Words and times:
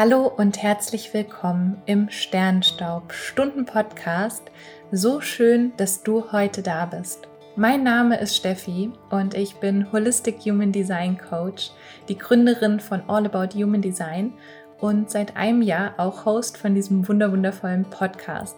Hallo 0.00 0.28
und 0.28 0.62
herzlich 0.62 1.12
willkommen 1.12 1.82
im 1.84 2.08
Sternstaub 2.08 3.12
Stunden 3.12 3.64
Podcast. 3.64 4.44
So 4.92 5.20
schön, 5.20 5.72
dass 5.76 6.04
du 6.04 6.30
heute 6.30 6.62
da 6.62 6.86
bist. 6.86 7.26
Mein 7.56 7.82
Name 7.82 8.20
ist 8.20 8.36
Steffi 8.36 8.92
und 9.10 9.34
ich 9.34 9.56
bin 9.56 9.90
Holistic 9.90 10.38
Human 10.42 10.70
Design 10.70 11.18
Coach, 11.18 11.72
die 12.08 12.16
Gründerin 12.16 12.78
von 12.78 13.02
All 13.08 13.26
About 13.26 13.58
Human 13.58 13.82
Design 13.82 14.34
und 14.78 15.10
seit 15.10 15.36
einem 15.36 15.62
Jahr 15.62 15.94
auch 15.96 16.24
Host 16.24 16.58
von 16.58 16.76
diesem 16.76 17.08
wunderwundervollen 17.08 17.84
Podcast. 17.90 18.54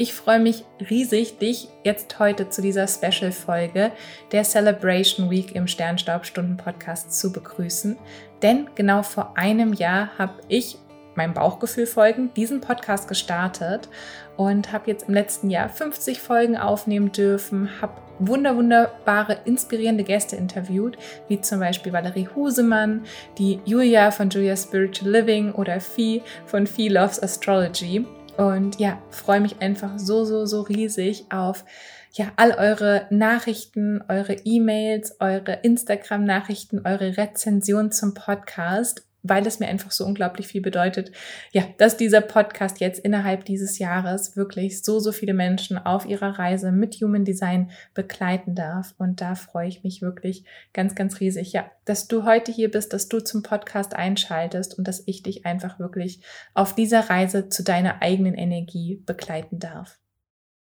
Ich 0.00 0.14
freue 0.14 0.40
mich 0.40 0.64
riesig, 0.88 1.36
dich 1.40 1.68
jetzt 1.84 2.18
heute 2.18 2.48
zu 2.48 2.62
dieser 2.62 2.88
Special-Folge 2.88 3.92
der 4.32 4.44
Celebration 4.44 5.28
Week 5.28 5.54
im 5.54 5.66
Sternstaubstunden-Podcast 5.66 7.12
zu 7.12 7.30
begrüßen. 7.30 7.98
Denn 8.40 8.70
genau 8.74 9.02
vor 9.02 9.36
einem 9.36 9.74
Jahr 9.74 10.16
habe 10.16 10.40
ich 10.48 10.78
meinem 11.16 11.34
Bauchgefühl 11.34 11.84
folgen, 11.84 12.32
diesen 12.34 12.62
Podcast 12.62 13.08
gestartet 13.08 13.90
und 14.38 14.72
habe 14.72 14.90
jetzt 14.90 15.06
im 15.06 15.12
letzten 15.12 15.50
Jahr 15.50 15.68
50 15.68 16.22
Folgen 16.22 16.56
aufnehmen 16.56 17.12
dürfen, 17.12 17.68
habe 17.82 18.00
wunder 18.18 18.56
wunderbare, 18.56 19.40
inspirierende 19.44 20.04
Gäste 20.04 20.34
interviewt, 20.34 20.96
wie 21.28 21.42
zum 21.42 21.60
Beispiel 21.60 21.92
Valerie 21.92 22.28
Husemann, 22.34 23.04
die 23.36 23.60
Julia 23.66 24.12
von 24.12 24.30
Julia 24.30 24.56
Spiritual 24.56 25.10
Living 25.10 25.52
oder 25.52 25.78
Fee 25.78 26.22
von 26.46 26.66
Fee 26.66 26.88
Loves 26.88 27.22
Astrology. 27.22 28.06
Und 28.40 28.80
ja, 28.80 29.02
freue 29.10 29.42
mich 29.42 29.60
einfach 29.60 29.98
so, 29.98 30.24
so, 30.24 30.46
so 30.46 30.62
riesig 30.62 31.26
auf 31.30 31.66
ja, 32.12 32.32
all 32.36 32.52
eure 32.52 33.06
Nachrichten, 33.10 34.02
eure 34.08 34.32
E-Mails, 34.32 35.16
eure 35.20 35.58
Instagram-Nachrichten, 35.62 36.80
eure 36.86 37.18
Rezension 37.18 37.92
zum 37.92 38.14
Podcast 38.14 39.04
weil 39.22 39.46
es 39.46 39.60
mir 39.60 39.68
einfach 39.68 39.90
so 39.90 40.04
unglaublich 40.04 40.46
viel 40.46 40.62
bedeutet, 40.62 41.12
ja, 41.52 41.64
dass 41.78 41.96
dieser 41.96 42.20
Podcast 42.20 42.80
jetzt 42.80 42.98
innerhalb 43.00 43.44
dieses 43.44 43.78
Jahres 43.78 44.36
wirklich 44.36 44.82
so, 44.82 44.98
so 44.98 45.12
viele 45.12 45.34
Menschen 45.34 45.78
auf 45.78 46.06
ihrer 46.06 46.38
Reise 46.38 46.72
mit 46.72 46.94
Human 46.96 47.24
Design 47.24 47.70
begleiten 47.94 48.54
darf. 48.54 48.94
Und 48.98 49.20
da 49.20 49.34
freue 49.34 49.68
ich 49.68 49.84
mich 49.84 50.02
wirklich 50.02 50.44
ganz, 50.72 50.94
ganz 50.94 51.20
riesig, 51.20 51.52
ja, 51.52 51.70
dass 51.84 52.08
du 52.08 52.24
heute 52.24 52.52
hier 52.52 52.70
bist, 52.70 52.92
dass 52.92 53.08
du 53.08 53.20
zum 53.20 53.42
Podcast 53.42 53.94
einschaltest 53.94 54.78
und 54.78 54.88
dass 54.88 55.02
ich 55.06 55.22
dich 55.22 55.46
einfach 55.46 55.78
wirklich 55.78 56.22
auf 56.54 56.74
dieser 56.74 57.10
Reise 57.10 57.48
zu 57.48 57.62
deiner 57.62 58.02
eigenen 58.02 58.34
Energie 58.34 59.02
begleiten 59.04 59.58
darf. 59.58 59.98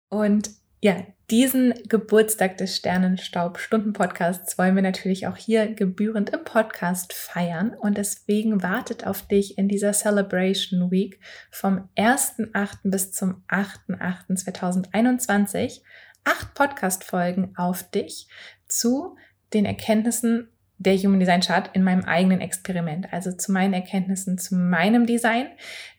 Und 0.08 0.50
ja, 0.82 0.96
diesen 1.32 1.74
Geburtstag 1.88 2.58
des 2.58 2.76
Sternenstaub-Stunden-Podcasts 2.76 4.58
wollen 4.58 4.76
wir 4.76 4.82
natürlich 4.82 5.26
auch 5.26 5.38
hier 5.38 5.66
gebührend 5.66 6.28
im 6.28 6.44
Podcast 6.44 7.14
feiern. 7.14 7.74
Und 7.74 7.96
deswegen 7.96 8.62
wartet 8.62 9.06
auf 9.06 9.26
dich 9.26 9.56
in 9.56 9.66
dieser 9.66 9.94
Celebration 9.94 10.90
Week 10.90 11.18
vom 11.50 11.88
1.8. 11.96 12.80
bis 12.84 13.12
zum 13.12 13.42
8.8.2021 13.48 15.80
acht 16.24 16.54
Podcast-Folgen 16.54 17.56
auf 17.56 17.90
dich 17.90 18.28
zu 18.68 19.16
den 19.54 19.64
Erkenntnissen 19.64 20.51
der 20.82 20.96
Human 20.96 21.20
Design 21.20 21.40
Chart 21.40 21.70
in 21.74 21.82
meinem 21.82 22.04
eigenen 22.04 22.40
Experiment, 22.40 23.12
also 23.12 23.32
zu 23.32 23.52
meinen 23.52 23.74
Erkenntnissen, 23.74 24.38
zu 24.38 24.54
meinem 24.56 25.06
Design, 25.06 25.48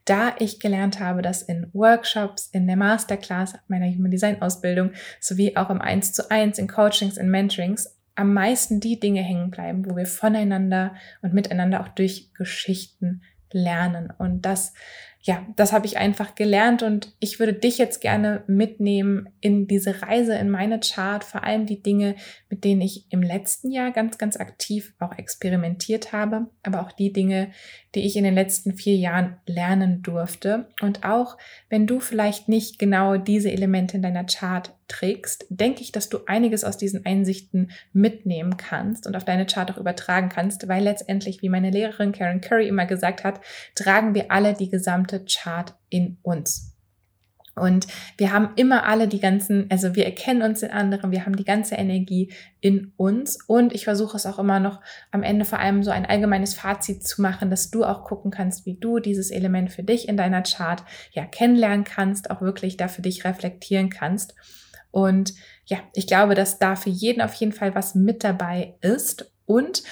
da 0.06 0.36
ich 0.40 0.60
gelernt 0.60 1.00
habe, 1.00 1.22
dass 1.22 1.42
in 1.42 1.68
Workshops, 1.74 2.50
in 2.52 2.68
der 2.68 2.76
Masterclass 2.76 3.54
meiner 3.68 3.88
Human 3.88 4.12
Design 4.12 4.42
Ausbildung 4.42 4.92
sowie 5.20 5.56
auch 5.56 5.70
im 5.70 5.82
1 5.82 6.14
zu 6.14 6.30
1, 6.30 6.58
in 6.58 6.68
Coachings, 6.68 7.18
in 7.18 7.30
Mentorings 7.30 7.98
am 8.16 8.34
meisten 8.34 8.80
die 8.80 9.00
Dinge 9.00 9.22
hängen 9.22 9.50
bleiben, 9.50 9.90
wo 9.90 9.96
wir 9.96 10.06
voneinander 10.06 10.96
und 11.22 11.34
miteinander 11.34 11.82
auch 11.82 11.88
durch 11.88 12.32
Geschichten 12.34 13.24
lernen. 13.52 14.12
Und 14.18 14.44
das 14.44 14.74
ja, 15.26 15.48
das 15.56 15.72
habe 15.72 15.86
ich 15.86 15.98
einfach 15.98 16.36
gelernt 16.36 16.84
und 16.84 17.16
ich 17.20 17.40
würde 17.40 17.54
dich 17.54 17.78
jetzt 17.78 18.02
gerne 18.02 18.44
mitnehmen 18.48 19.30
in 19.40 19.68
diese 19.68 20.02
Reise 20.02 20.36
in 20.36 20.50
meine 20.50 20.82
Chart, 20.82 21.24
vor 21.24 21.46
allem 21.46 21.66
die 21.66 21.82
Dinge, 21.82 22.18
mit 22.50 22.66
denen 22.66 22.82
ich 22.82 23.06
im 23.10 23.22
letzten 23.24 23.72
Jahr 23.72 23.92
ganz, 23.92 24.18
ganz 24.18 24.36
aktiv 24.36 24.94
auch 25.00 25.18
experimentiert 25.18 26.12
habe, 26.12 26.48
aber 26.62 26.82
auch 26.82 26.92
die 26.92 27.14
Dinge, 27.14 27.52
die 27.96 28.06
ich 28.06 28.16
in 28.16 28.24
den 28.24 28.34
letzten 28.34 28.74
vier 28.74 28.96
Jahren 28.96 29.38
lernen 29.46 30.02
durfte. 30.02 30.68
Und 30.82 31.04
auch 31.04 31.38
wenn 31.70 31.88
du 31.88 32.00
vielleicht 32.00 32.50
nicht 32.50 32.80
genau 32.80 33.18
diese 33.18 33.52
Elemente 33.52 33.98
in 33.98 34.04
deiner 34.04 34.26
Chart 34.26 34.74
trägst, 34.88 35.46
denke 35.50 35.82
ich, 35.82 35.92
dass 35.92 36.10
du 36.10 36.20
einiges 36.26 36.64
aus 36.64 36.78
diesen 36.78 37.06
Einsichten 37.06 37.72
mitnehmen 37.94 38.58
kannst 38.58 39.08
und 39.08 39.16
auf 39.16 39.26
deine 39.26 39.46
Chart 39.46 39.72
auch 39.72 39.78
übertragen 39.78 40.30
kannst, 40.30 40.68
weil 40.68 40.84
letztendlich, 40.84 41.42
wie 41.42 41.50
meine 41.50 41.70
Lehrerin 41.70 42.12
Karen 42.12 42.42
Curry 42.42 42.68
immer 42.68 42.86
gesagt 42.86 43.24
hat, 43.24 43.42
tragen 43.76 44.16
wir 44.16 44.32
alle 44.32 44.54
die 44.54 44.70
gesamte 44.70 45.26
Chart 45.26 45.74
in 45.90 46.18
uns. 46.24 46.73
Und 47.56 47.88
wir 48.18 48.32
haben 48.32 48.50
immer 48.56 48.86
alle 48.86 49.08
die 49.08 49.20
ganzen, 49.20 49.70
also 49.70 49.96
wir 49.96 50.06
erkennen 50.06 50.42
uns 50.42 50.64
in 50.64 50.72
anderen, 50.72 51.12
wir 51.12 51.26
haben 51.26 51.36
die 51.36 51.44
ganze 51.44 51.76
Energie 51.76 52.34
in 52.62 52.94
uns. 52.98 53.38
Und 53.46 53.74
ich 53.74 53.84
versuche 53.84 54.18
es 54.18 54.26
auch 54.26 54.40
immer 54.40 54.60
noch 54.60 54.82
am 55.12 55.22
Ende 55.22 55.46
vor 55.46 55.60
allem 55.60 55.84
so 55.84 55.92
ein 55.92 56.06
allgemeines 56.06 56.56
Fazit 56.56 57.06
zu 57.06 57.22
machen, 57.22 57.52
dass 57.52 57.70
du 57.70 57.84
auch 57.84 58.06
gucken 58.06 58.32
kannst, 58.32 58.66
wie 58.66 58.76
du 58.80 59.00
dieses 59.00 59.30
Element 59.30 59.72
für 59.72 59.84
dich 59.84 60.08
in 60.10 60.18
deiner 60.18 60.42
Chart 60.42 60.84
ja 61.12 61.26
kennenlernen 61.26 61.84
kannst, 61.84 62.32
auch 62.32 62.42
wirklich 62.42 62.78
da 62.78 62.88
für 62.88 63.04
dich 63.04 63.24
reflektieren 63.24 63.90
kannst. 63.90 64.34
Und 64.90 65.34
ja, 65.66 65.78
ich 65.94 66.08
glaube, 66.08 66.36
dass 66.36 66.60
da 66.60 66.76
für 66.76 66.90
jeden 66.90 67.22
auf 67.22 67.34
jeden 67.36 67.52
Fall 67.52 67.76
was 67.76 67.94
mit 67.94 68.24
dabei 68.24 68.76
ist. 68.82 69.32
Und 69.46 69.84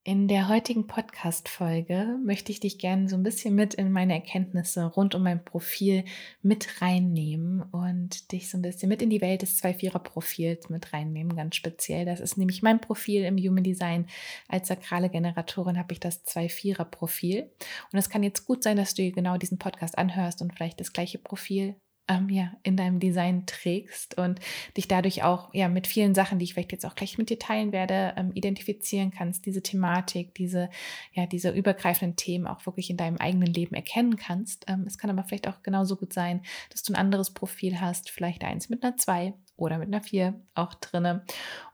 In 0.05 0.27
der 0.27 0.49
heutigen 0.49 0.85
Podcast-Folge 0.85 2.19
möchte 2.25 2.51
ich 2.51 2.59
dich 2.59 2.77
gerne 2.77 3.07
so 3.07 3.15
ein 3.15 3.23
bisschen 3.23 3.55
mit 3.55 3.73
in 3.73 3.89
meine 3.89 4.11
Erkenntnisse 4.11 4.83
rund 4.83 5.15
um 5.15 5.23
mein 5.23 5.45
Profil 5.45 6.03
mit 6.41 6.81
reinnehmen 6.81 7.61
und 7.61 8.33
dich 8.33 8.49
so 8.49 8.57
ein 8.57 8.63
bisschen 8.63 8.89
mit 8.89 9.01
in 9.01 9.09
die 9.09 9.21
Welt 9.21 9.43
des 9.43 9.63
2-4er-Profils 9.63 10.67
mit 10.67 10.91
reinnehmen, 10.91 11.37
ganz 11.37 11.55
speziell. 11.55 12.03
Das 12.03 12.19
ist 12.19 12.37
nämlich 12.37 12.61
mein 12.61 12.81
Profil 12.81 13.23
im 13.23 13.37
Human 13.37 13.63
Design. 13.63 14.07
Als 14.49 14.67
sakrale 14.67 15.09
Generatorin 15.09 15.77
habe 15.77 15.93
ich 15.93 16.01
das 16.01 16.25
2-4er-Profil. 16.25 17.49
Und 17.93 17.97
es 17.97 18.09
kann 18.09 18.23
jetzt 18.23 18.45
gut 18.45 18.61
sein, 18.61 18.75
dass 18.75 18.95
du 18.95 19.09
genau 19.09 19.37
diesen 19.37 19.57
Podcast 19.57 19.97
anhörst 19.97 20.41
und 20.41 20.53
vielleicht 20.53 20.81
das 20.81 20.91
gleiche 20.91 21.17
Profil 21.17 21.77
ähm, 22.07 22.29
ja, 22.29 22.51
in 22.63 22.75
deinem 22.75 22.99
Design 22.99 23.45
trägst 23.45 24.17
und 24.17 24.39
dich 24.75 24.87
dadurch 24.87 25.23
auch 25.23 25.53
ja, 25.53 25.69
mit 25.69 25.87
vielen 25.87 26.13
Sachen, 26.13 26.37
die 26.37 26.45
ich 26.45 26.53
vielleicht 26.53 26.73
jetzt 26.73 26.85
auch 26.85 26.95
gleich 26.95 27.17
mit 27.17 27.29
dir 27.29 27.39
teilen 27.39 27.71
werde, 27.71 28.13
ähm, 28.17 28.31
identifizieren 28.33 29.11
kannst, 29.11 29.45
diese 29.45 29.63
Thematik, 29.63 30.35
diese, 30.35 30.69
ja, 31.13 31.25
diese 31.25 31.51
übergreifenden 31.51 32.17
Themen 32.17 32.47
auch 32.47 32.65
wirklich 32.65 32.89
in 32.89 32.97
deinem 32.97 33.17
eigenen 33.17 33.53
Leben 33.53 33.75
erkennen 33.75 34.17
kannst. 34.17 34.65
Ähm, 34.67 34.83
es 34.85 34.97
kann 34.97 35.09
aber 35.09 35.23
vielleicht 35.23 35.47
auch 35.47 35.63
genauso 35.63 35.95
gut 35.95 36.13
sein, 36.13 36.41
dass 36.71 36.83
du 36.83 36.93
ein 36.93 36.99
anderes 36.99 37.33
Profil 37.33 37.79
hast, 37.79 38.09
vielleicht 38.09 38.43
eins 38.43 38.69
mit 38.69 38.83
einer 38.83 38.97
2 38.97 39.33
oder 39.55 39.77
mit 39.77 39.87
einer 39.87 40.01
4 40.01 40.33
auch 40.55 40.73
drinne 40.73 41.23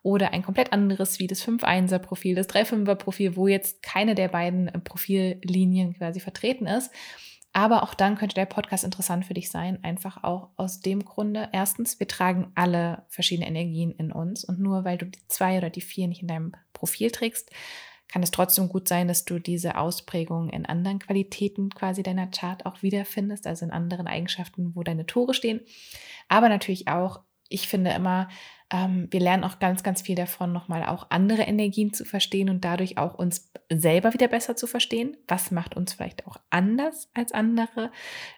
oder 0.03 0.33
ein 0.33 0.43
komplett 0.43 0.73
anderes 0.73 1.19
wie 1.19 1.27
das 1.27 1.43
5-1er 1.43 1.99
Profil, 1.99 2.35
das 2.35 2.49
3-5er 2.49 2.95
Profil, 2.95 3.35
wo 3.35 3.47
jetzt 3.47 3.81
keine 3.81 4.15
der 4.15 4.27
beiden 4.27 4.67
äh, 4.67 4.79
Profillinien 4.79 5.95
quasi 5.95 6.19
vertreten 6.19 6.67
ist 6.67 6.91
aber 7.59 7.83
auch 7.83 7.93
dann 7.93 8.15
könnte 8.15 8.35
der 8.35 8.45
Podcast 8.45 8.85
interessant 8.85 9.25
für 9.25 9.33
dich 9.33 9.51
sein, 9.51 9.83
einfach 9.83 10.23
auch 10.23 10.47
aus 10.55 10.79
dem 10.79 11.03
Grunde. 11.03 11.49
Erstens, 11.51 11.99
wir 11.99 12.07
tragen 12.07 12.53
alle 12.55 13.03
verschiedene 13.09 13.49
Energien 13.49 13.91
in 13.91 14.13
uns 14.13 14.45
und 14.45 14.61
nur 14.61 14.85
weil 14.85 14.97
du 14.97 15.07
die 15.07 15.19
zwei 15.27 15.57
oder 15.57 15.69
die 15.69 15.81
vier 15.81 16.07
nicht 16.07 16.21
in 16.21 16.29
deinem 16.29 16.53
Profil 16.71 17.11
trägst, 17.11 17.51
kann 18.07 18.23
es 18.23 18.31
trotzdem 18.31 18.69
gut 18.69 18.87
sein, 18.87 19.09
dass 19.09 19.25
du 19.25 19.39
diese 19.39 19.75
Ausprägung 19.77 20.49
in 20.49 20.65
anderen 20.65 20.99
Qualitäten 20.99 21.69
quasi 21.69 22.01
deiner 22.01 22.27
Chart 22.27 22.65
auch 22.65 22.81
wiederfindest, 22.81 23.45
also 23.45 23.65
in 23.65 23.71
anderen 23.71 24.07
Eigenschaften, 24.07 24.73
wo 24.73 24.83
deine 24.83 25.05
Tore 25.05 25.33
stehen. 25.33 25.59
Aber 26.29 26.47
natürlich 26.47 26.87
auch, 26.87 27.19
ich 27.49 27.67
finde 27.67 27.91
immer, 27.91 28.29
ähm, 28.71 29.07
wir 29.09 29.19
lernen 29.19 29.43
auch 29.43 29.59
ganz, 29.59 29.81
ganz 29.81 30.01
viel 30.01 30.15
davon, 30.15 30.51
nochmal 30.51 30.83
auch 30.83 31.07
andere 31.09 31.43
Energien 31.43 31.91
zu 31.91 32.05
verstehen 32.05 32.49
und 32.49 32.63
dadurch 32.63 32.97
auch 32.97 33.15
uns 33.15 33.51
selber 33.71 34.13
wieder 34.13 34.27
besser 34.27 34.55
zu 34.55 34.67
verstehen. 34.67 35.17
Was 35.27 35.49
macht 35.49 35.75
uns 35.75 35.93
vielleicht 35.93 36.27
auch 36.27 36.37
anders 36.49 37.09
als 37.13 37.31
andere? 37.31 37.91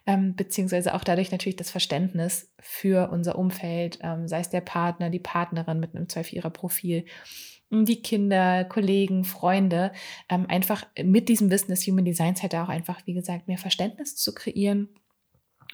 Ähm, 0.05 0.35
beziehungsweise 0.35 0.93
auch 0.93 1.03
dadurch 1.03 1.31
natürlich 1.31 1.57
das 1.57 1.71
Verständnis 1.71 2.53
für 2.59 3.09
unser 3.11 3.37
Umfeld, 3.37 3.99
ähm, 4.01 4.27
sei 4.27 4.39
es 4.39 4.49
der 4.49 4.61
Partner, 4.61 5.09
die 5.09 5.19
Partnerin 5.19 5.79
mit 5.79 5.95
einem 5.95 6.05
2-4er-Profil 6.05 7.05
die 7.73 8.01
Kinder, 8.01 8.65
Kollegen, 8.65 9.23
Freunde, 9.23 9.93
ähm, 10.29 10.45
einfach 10.49 10.85
mit 11.01 11.29
diesem 11.29 11.49
Wissen 11.49 11.71
des 11.71 11.87
Human 11.87 12.03
Designs 12.03 12.41
halt 12.41 12.53
auch 12.53 12.67
einfach, 12.67 12.99
wie 13.05 13.13
gesagt, 13.13 13.47
mehr 13.47 13.57
Verständnis 13.57 14.17
zu 14.17 14.33
kreieren 14.33 14.89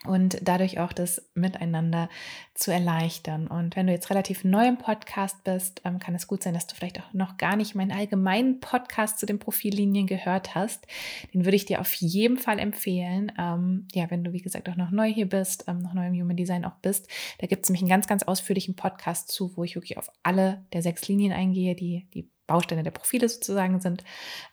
und 0.06 0.38
dadurch 0.42 0.80
auch 0.80 0.94
das 0.94 1.30
Miteinander 1.34 2.10
zu 2.54 2.72
erleichtern. 2.72 3.48
Und 3.48 3.76
wenn 3.76 3.88
du 3.88 3.94
jetzt 3.94 4.10
relativ 4.10 4.44
neu 4.44 4.68
im 4.68 4.78
Podcast 4.78 5.44
bist, 5.44 5.82
ähm, 5.86 6.00
kann 6.00 6.14
es 6.14 6.28
gut 6.28 6.44
sein, 6.44 6.54
dass 6.54 6.68
du 6.68 6.76
vielleicht 6.76 7.00
auch 7.00 7.14
noch 7.14 7.38
gar 7.38 7.56
nicht 7.56 7.74
meinen 7.74 7.92
allgemeinen 7.92 8.60
Podcast 8.60 9.18
zu 9.20 9.26
den 9.26 9.40
Profillinien 9.40 10.06
gehört 10.06 10.56
hast. 10.56 10.86
Den 11.34 11.46
würde 11.46 11.56
ich 11.56 11.66
dir 11.66 11.82
auf 11.82 11.94
jeden 11.96 12.38
Fall 12.38 12.60
empfehlen. 12.60 13.32
Ähm, 13.40 13.88
ja, 13.94 14.10
wenn 14.12 14.24
du, 14.24 14.34
wie 14.34 14.42
gesagt, 14.42 14.70
auch 14.70 14.76
noch 14.76 14.92
neu 14.92 15.12
hier 15.12 15.28
bist, 15.28 15.66
ähm, 15.68 15.80
noch 15.80 15.94
neu 15.94 16.08
im 16.08 16.14
Human 16.14 16.38
Design 16.38 16.66
auch 16.66 16.76
bist, 16.82 17.10
da 17.40 17.48
gibt 17.48 17.64
es 17.64 17.70
nämlich 17.70 17.82
einen 17.82 17.90
ganz, 17.90 18.08
ganz 18.08 18.24
ausführlichen 18.24 18.76
Podcast 18.76 19.30
zu, 19.30 19.58
wo 19.58 19.64
ich 19.64 19.76
wirklich 19.76 19.98
auf 19.98 20.12
alle 20.22 20.64
der 20.74 20.84
sechs 20.84 21.08
Linien 21.08 21.34
eingehe, 21.34 21.76
die, 21.76 22.08
die 22.14 22.30
Bausteine 22.48 22.84
der 22.84 22.92
Profile 22.92 23.30
sozusagen 23.30 23.80
sind. 23.80 24.04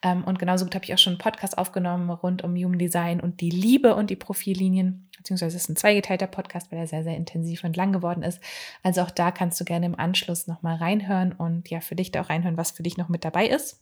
Ähm, 0.03 0.25
und 0.25 0.39
genauso 0.39 0.65
gut 0.65 0.75
habe 0.75 0.85
ich 0.85 0.93
auch 0.93 0.99
schon 0.99 1.15
einen 1.15 1.19
Podcast 1.19 1.57
aufgenommen 1.57 2.11
rund 2.11 2.43
um 2.43 2.55
Human 2.55 2.79
Design 2.79 3.21
und 3.21 3.41
die 3.41 3.51
Liebe 3.51 3.95
und 3.95 4.11
die 4.11 4.17
Profillinien, 4.17 5.09
beziehungsweise 5.17 5.57
es 5.57 5.63
ist 5.63 5.69
ein 5.71 5.77
zweigeteilter 5.77 6.27
Podcast, 6.27 6.71
weil 6.71 6.81
er 6.81 6.87
sehr, 6.87 7.05
sehr 7.05 7.17
intensiv 7.17 7.65
und 7.65 7.77
lang 7.77 7.93
geworden 7.93 8.23
ist. 8.23 8.41
Also 8.83 9.03
auch 9.03 9.11
da 9.11 9.31
kannst 9.31 9.61
du 9.61 9.65
gerne 9.65 9.87
im 9.87 9.99
Anschluss 9.99 10.47
nochmal 10.47 10.77
reinhören 10.77 11.33
und 11.33 11.71
ja, 11.71 11.81
für 11.81 11.95
dich 11.95 12.11
da 12.11 12.23
auch 12.23 12.31
reinhören, 12.31 12.57
was 12.57 12.73
für 12.73 12.83
dich 12.83 12.97
noch 12.97 13.09
mit 13.09 13.25
dabei 13.25 13.47
ist. 13.47 13.81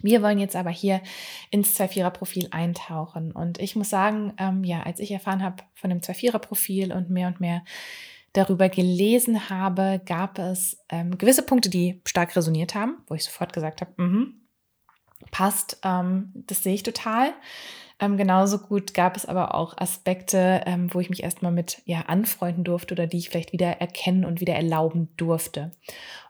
Wir 0.00 0.22
wollen 0.22 0.38
jetzt 0.38 0.54
aber 0.54 0.70
hier 0.70 1.00
ins 1.50 1.78
2-4er-Profil 1.78 2.48
eintauchen. 2.52 3.32
Und 3.32 3.58
ich 3.58 3.74
muss 3.74 3.90
sagen, 3.90 4.32
ähm, 4.38 4.62
ja, 4.62 4.82
als 4.84 5.00
ich 5.00 5.10
erfahren 5.10 5.42
habe 5.42 5.64
von 5.74 5.90
dem 5.90 6.00
2-4er-Profil 6.00 6.92
und 6.92 7.10
mehr 7.10 7.26
und 7.28 7.40
mehr 7.40 7.62
darüber 8.32 8.68
gelesen 8.68 9.50
habe, 9.50 10.00
gab 10.04 10.38
es 10.38 10.78
ähm, 10.88 11.18
gewisse 11.18 11.42
Punkte, 11.42 11.70
die 11.70 12.00
stark 12.06 12.36
resoniert 12.36 12.74
haben, 12.74 12.98
wo 13.06 13.14
ich 13.14 13.24
sofort 13.24 13.52
gesagt 13.52 13.80
habe, 13.80 14.02
mm 14.02 14.38
passt, 15.30 15.78
ähm, 15.84 16.32
das 16.34 16.62
sehe 16.62 16.74
ich 16.74 16.82
total. 16.82 17.32
Ähm, 18.00 18.16
genauso 18.16 18.58
gut 18.58 18.94
gab 18.94 19.16
es 19.16 19.26
aber 19.26 19.54
auch 19.54 19.76
Aspekte, 19.76 20.62
ähm, 20.66 20.92
wo 20.94 21.00
ich 21.00 21.10
mich 21.10 21.24
erstmal 21.24 21.50
mit 21.50 21.82
ja, 21.84 22.02
anfreunden 22.02 22.62
durfte 22.62 22.94
oder 22.94 23.08
die 23.08 23.18
ich 23.18 23.28
vielleicht 23.28 23.52
wieder 23.52 23.80
erkennen 23.80 24.24
und 24.24 24.40
wieder 24.40 24.54
erlauben 24.54 25.08
durfte. 25.16 25.72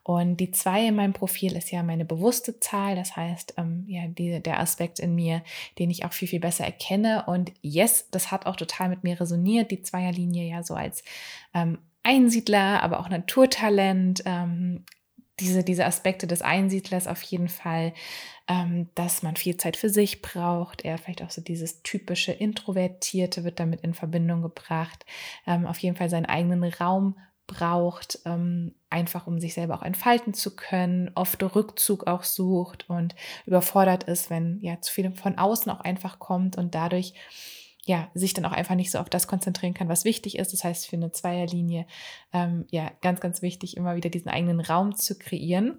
Und 0.02 0.38
die 0.38 0.50
zwei 0.50 0.86
in 0.86 0.96
meinem 0.96 1.12
Profil 1.12 1.54
ist 1.54 1.70
ja 1.70 1.82
meine 1.82 2.06
bewusste 2.06 2.58
Zahl, 2.60 2.96
das 2.96 3.14
heißt, 3.16 3.54
ähm, 3.58 3.84
ja, 3.86 4.06
die, 4.06 4.42
der 4.42 4.60
Aspekt 4.60 4.98
in 4.98 5.14
mir, 5.14 5.42
den 5.78 5.90
ich 5.90 6.06
auch 6.06 6.14
viel, 6.14 6.28
viel 6.28 6.40
besser 6.40 6.64
erkenne. 6.64 7.24
Und 7.26 7.52
yes, 7.60 8.08
das 8.10 8.30
hat 8.30 8.46
auch 8.46 8.56
total 8.56 8.88
mit 8.88 9.04
mir 9.04 9.20
resoniert, 9.20 9.70
die 9.70 9.82
Zweierlinie 9.82 10.48
ja 10.48 10.62
so 10.62 10.74
als 10.74 11.04
ähm, 11.52 11.78
Einsiedler, 12.02 12.82
aber 12.82 13.00
auch 13.00 13.10
Naturtalent, 13.10 14.22
ähm, 14.24 14.86
diese, 15.40 15.64
diese 15.64 15.86
Aspekte 15.86 16.26
des 16.26 16.42
Einsiedlers 16.42 17.06
auf 17.06 17.22
jeden 17.22 17.48
Fall, 17.48 17.92
ähm, 18.48 18.88
dass 18.94 19.22
man 19.22 19.36
viel 19.36 19.56
Zeit 19.56 19.76
für 19.76 19.90
sich 19.90 20.22
braucht. 20.22 20.84
Er 20.84 20.98
vielleicht 20.98 21.22
auch 21.22 21.30
so 21.30 21.40
dieses 21.40 21.82
typische 21.82 22.32
Introvertierte 22.32 23.44
wird 23.44 23.60
damit 23.60 23.82
in 23.82 23.94
Verbindung 23.94 24.42
gebracht. 24.42 25.04
Ähm, 25.46 25.66
auf 25.66 25.78
jeden 25.78 25.96
Fall 25.96 26.10
seinen 26.10 26.26
eigenen 26.26 26.64
Raum 26.64 27.16
braucht, 27.46 28.20
ähm, 28.26 28.74
einfach 28.90 29.26
um 29.26 29.40
sich 29.40 29.54
selber 29.54 29.78
auch 29.78 29.82
entfalten 29.82 30.34
zu 30.34 30.54
können, 30.54 31.10
oft 31.14 31.42
Rückzug 31.42 32.06
auch 32.06 32.22
sucht 32.22 32.88
und 32.88 33.16
überfordert 33.46 34.04
ist, 34.04 34.30
wenn 34.30 34.60
ja 34.60 34.80
zu 34.80 34.92
viel 34.92 35.10
von 35.12 35.38
außen 35.38 35.72
auch 35.72 35.80
einfach 35.80 36.18
kommt 36.18 36.56
und 36.56 36.74
dadurch 36.74 37.14
ja, 37.88 38.10
sich 38.12 38.34
dann 38.34 38.44
auch 38.44 38.52
einfach 38.52 38.74
nicht 38.74 38.90
so 38.90 38.98
auf 38.98 39.08
das 39.08 39.26
konzentrieren 39.26 39.72
kann, 39.72 39.88
was 39.88 40.04
wichtig 40.04 40.38
ist. 40.38 40.52
Das 40.52 40.62
heißt, 40.62 40.86
für 40.86 40.96
eine 40.96 41.10
Zweierlinie, 41.10 41.86
ähm, 42.34 42.66
ja, 42.70 42.92
ganz, 43.00 43.20
ganz 43.20 43.40
wichtig, 43.40 43.78
immer 43.78 43.96
wieder 43.96 44.10
diesen 44.10 44.28
eigenen 44.28 44.60
Raum 44.60 44.94
zu 44.94 45.18
kreieren. 45.18 45.78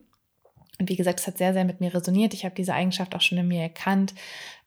Und 0.80 0.90
wie 0.90 0.96
gesagt, 0.96 1.20
es 1.20 1.28
hat 1.28 1.38
sehr, 1.38 1.54
sehr 1.54 1.66
mit 1.66 1.82
mir 1.82 1.94
resoniert. 1.94 2.34
Ich 2.34 2.46
habe 2.46 2.56
diese 2.56 2.74
Eigenschaft 2.74 3.14
auch 3.14 3.22
schon 3.22 3.38
in 3.38 3.48
mir 3.48 3.62
erkannt, 3.62 4.16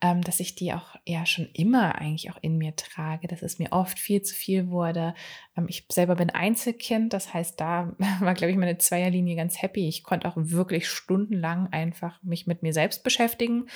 ähm, 0.03 0.21
dass 0.21 0.41
ich 0.41 0.57
die 0.57 0.73
auch 0.75 0.97
ja 1.07 1.25
schon 1.25 1.49
immer 1.55 1.95
eigentlich 1.95 2.31
auch 2.31 2.37
in 2.43 2.59
mir 2.59 2.77
trage, 2.77 3.29
dass 3.29 3.41
es 3.41 3.59
mir 3.59 3.73
oft 3.73 3.99
viel 3.99 4.21
zu 4.21 4.35
viel 4.35 4.69
wurde. 4.69 5.15
Ähm, 5.57 5.67
ich 5.69 5.87
selber 5.91 6.17
bin 6.17 6.31
Einzelkind, 6.31 7.13
das 7.13 7.33
heißt, 7.33 7.59
da 7.59 7.95
war, 8.21 8.35
glaube 8.35 8.51
ich, 8.51 8.59
meine 8.59 8.77
Zweierlinie 8.77 9.37
ganz 9.37 9.63
happy. 9.63 9.89
Ich 9.89 10.03
konnte 10.03 10.29
auch 10.29 10.35
wirklich 10.37 10.89
stundenlang 10.89 11.73
einfach 11.73 12.23
mich 12.23 12.47
mit 12.47 12.63
mir 12.63 12.73
selbst 12.73 13.05
beschäftigen, 13.05 13.67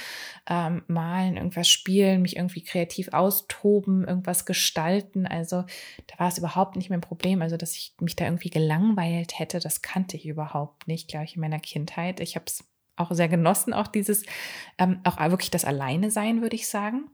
ähm, 0.51 0.83
malen, 0.89 1.37
irgendwas 1.37 1.69
spielen, 1.69 2.23
mich 2.23 2.37
irgendwie 2.37 2.65
kreativ 2.65 3.13
austoben, 3.13 4.07
irgendwas 4.07 4.45
gestalten. 4.45 5.27
Also 5.27 5.65
da 6.09 6.19
war 6.19 6.29
es 6.29 6.39
überhaupt 6.39 6.77
nicht 6.77 6.91
mein 6.91 7.01
Problem. 7.01 7.41
Also, 7.41 7.57
dass 7.57 7.77
ich 7.77 7.95
mich 8.01 8.17
da 8.17 8.25
irgendwie 8.25 8.51
gelangweilt 8.51 9.39
hätte, 9.39 9.61
das 9.61 9.81
kannte 9.81 10.17
ich 10.17 10.27
überhaupt 10.27 10.89
nicht, 10.89 11.09
glaube 11.09 11.25
ich, 11.25 11.37
in 11.37 11.41
meiner 11.41 11.61
Kindheit 11.61 12.21
ich 12.21 12.35
habe 12.37 12.45
es 12.47 12.65
auch 12.97 13.11
sehr 13.13 13.29
genossen, 13.29 13.73
auch 13.73 13.87
dieses, 13.87 14.25
ähm, 14.79 15.01
auch 15.05 15.19
wirklich 15.19 15.51
das 15.51 15.65
Alleine 15.65 16.11
sein, 16.11 16.43
würde 16.43 16.57
ich 16.57 16.69
sagen. 16.69 17.11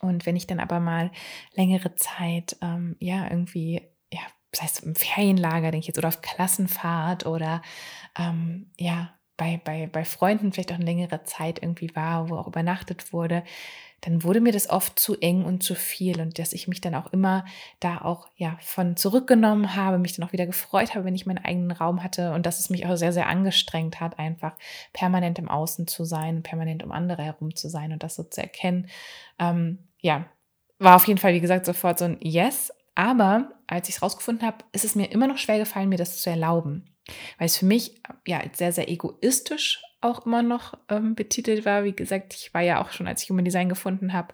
Und 0.00 0.26
wenn 0.26 0.36
ich 0.36 0.46
dann 0.46 0.60
aber 0.60 0.80
mal 0.80 1.10
längere 1.54 1.94
Zeit, 1.94 2.56
ähm, 2.62 2.96
ja, 3.00 3.30
irgendwie, 3.30 3.82
ja, 4.12 4.20
das 4.50 4.62
heißt 4.62 4.84
im 4.84 4.94
Ferienlager, 4.94 5.70
denke 5.70 5.80
ich 5.80 5.86
jetzt, 5.88 5.98
oder 5.98 6.08
auf 6.08 6.22
Klassenfahrt 6.22 7.26
oder 7.26 7.62
ähm, 8.18 8.70
ja, 8.78 9.14
bei, 9.40 9.58
bei, 9.64 9.88
bei 9.90 10.04
Freunden 10.04 10.52
vielleicht 10.52 10.70
auch 10.70 10.76
eine 10.76 10.84
längere 10.84 11.22
Zeit 11.22 11.62
irgendwie 11.62 11.96
war, 11.96 12.28
wo 12.28 12.36
auch 12.36 12.46
übernachtet 12.46 13.14
wurde, 13.14 13.42
dann 14.02 14.22
wurde 14.22 14.42
mir 14.42 14.52
das 14.52 14.68
oft 14.68 14.98
zu 14.98 15.18
eng 15.18 15.46
und 15.46 15.62
zu 15.62 15.74
viel 15.74 16.20
und 16.20 16.38
dass 16.38 16.52
ich 16.52 16.68
mich 16.68 16.82
dann 16.82 16.94
auch 16.94 17.10
immer 17.14 17.46
da 17.80 18.02
auch 18.02 18.28
ja 18.36 18.58
von 18.60 18.98
zurückgenommen 18.98 19.74
habe, 19.76 19.98
mich 19.98 20.14
dann 20.14 20.28
auch 20.28 20.32
wieder 20.32 20.44
gefreut 20.44 20.94
habe, 20.94 21.06
wenn 21.06 21.14
ich 21.14 21.24
meinen 21.24 21.42
eigenen 21.42 21.70
Raum 21.70 22.04
hatte 22.04 22.32
und 22.32 22.44
dass 22.44 22.60
es 22.60 22.68
mich 22.68 22.84
auch 22.84 22.96
sehr 22.96 23.14
sehr 23.14 23.28
angestrengt 23.28 23.98
hat, 23.98 24.18
einfach 24.18 24.52
permanent 24.92 25.38
im 25.38 25.48
Außen 25.48 25.86
zu 25.86 26.04
sein, 26.04 26.42
permanent 26.42 26.82
um 26.82 26.92
andere 26.92 27.22
herum 27.22 27.56
zu 27.56 27.70
sein 27.70 27.92
und 27.92 28.02
das 28.02 28.16
so 28.16 28.24
zu 28.24 28.42
erkennen. 28.42 28.88
Ähm, 29.38 29.78
ja, 30.00 30.26
war 30.78 30.96
auf 30.96 31.08
jeden 31.08 31.18
Fall 31.18 31.32
wie 31.32 31.40
gesagt 31.40 31.64
sofort 31.64 31.98
so 31.98 32.04
ein 32.04 32.18
Yes, 32.20 32.74
aber 32.94 33.52
als 33.66 33.88
ich 33.88 33.96
es 33.96 34.02
rausgefunden 34.02 34.46
habe, 34.46 34.64
ist 34.72 34.84
es 34.84 34.94
mir 34.94 35.10
immer 35.10 35.28
noch 35.28 35.38
schwer 35.38 35.58
gefallen, 35.58 35.88
mir 35.88 35.96
das 35.96 36.20
zu 36.20 36.28
erlauben 36.28 36.89
weil 37.38 37.46
es 37.46 37.56
für 37.56 37.66
mich 37.66 38.00
ja 38.26 38.42
sehr, 38.52 38.72
sehr 38.72 38.88
egoistisch 38.88 39.82
auch 40.02 40.24
immer 40.24 40.42
noch 40.42 40.74
ähm, 40.88 41.14
betitelt 41.14 41.64
war. 41.66 41.84
Wie 41.84 41.92
gesagt, 41.92 42.34
ich 42.34 42.54
war 42.54 42.62
ja 42.62 42.82
auch 42.82 42.90
schon, 42.90 43.06
als 43.06 43.22
ich 43.22 43.30
Human 43.30 43.44
Design 43.44 43.68
gefunden 43.68 44.12
habe 44.12 44.32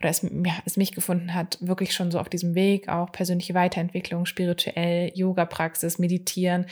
oder 0.00 0.08
es, 0.08 0.22
ja, 0.22 0.54
es 0.64 0.76
mich 0.76 0.92
gefunden 0.92 1.34
hat, 1.34 1.58
wirklich 1.60 1.94
schon 1.94 2.10
so 2.10 2.18
auf 2.18 2.28
diesem 2.28 2.54
Weg, 2.54 2.88
auch 2.88 3.12
persönliche 3.12 3.54
Weiterentwicklung, 3.54 4.26
spirituell, 4.26 5.12
Yoga-Praxis, 5.14 5.98
Meditieren. 5.98 6.66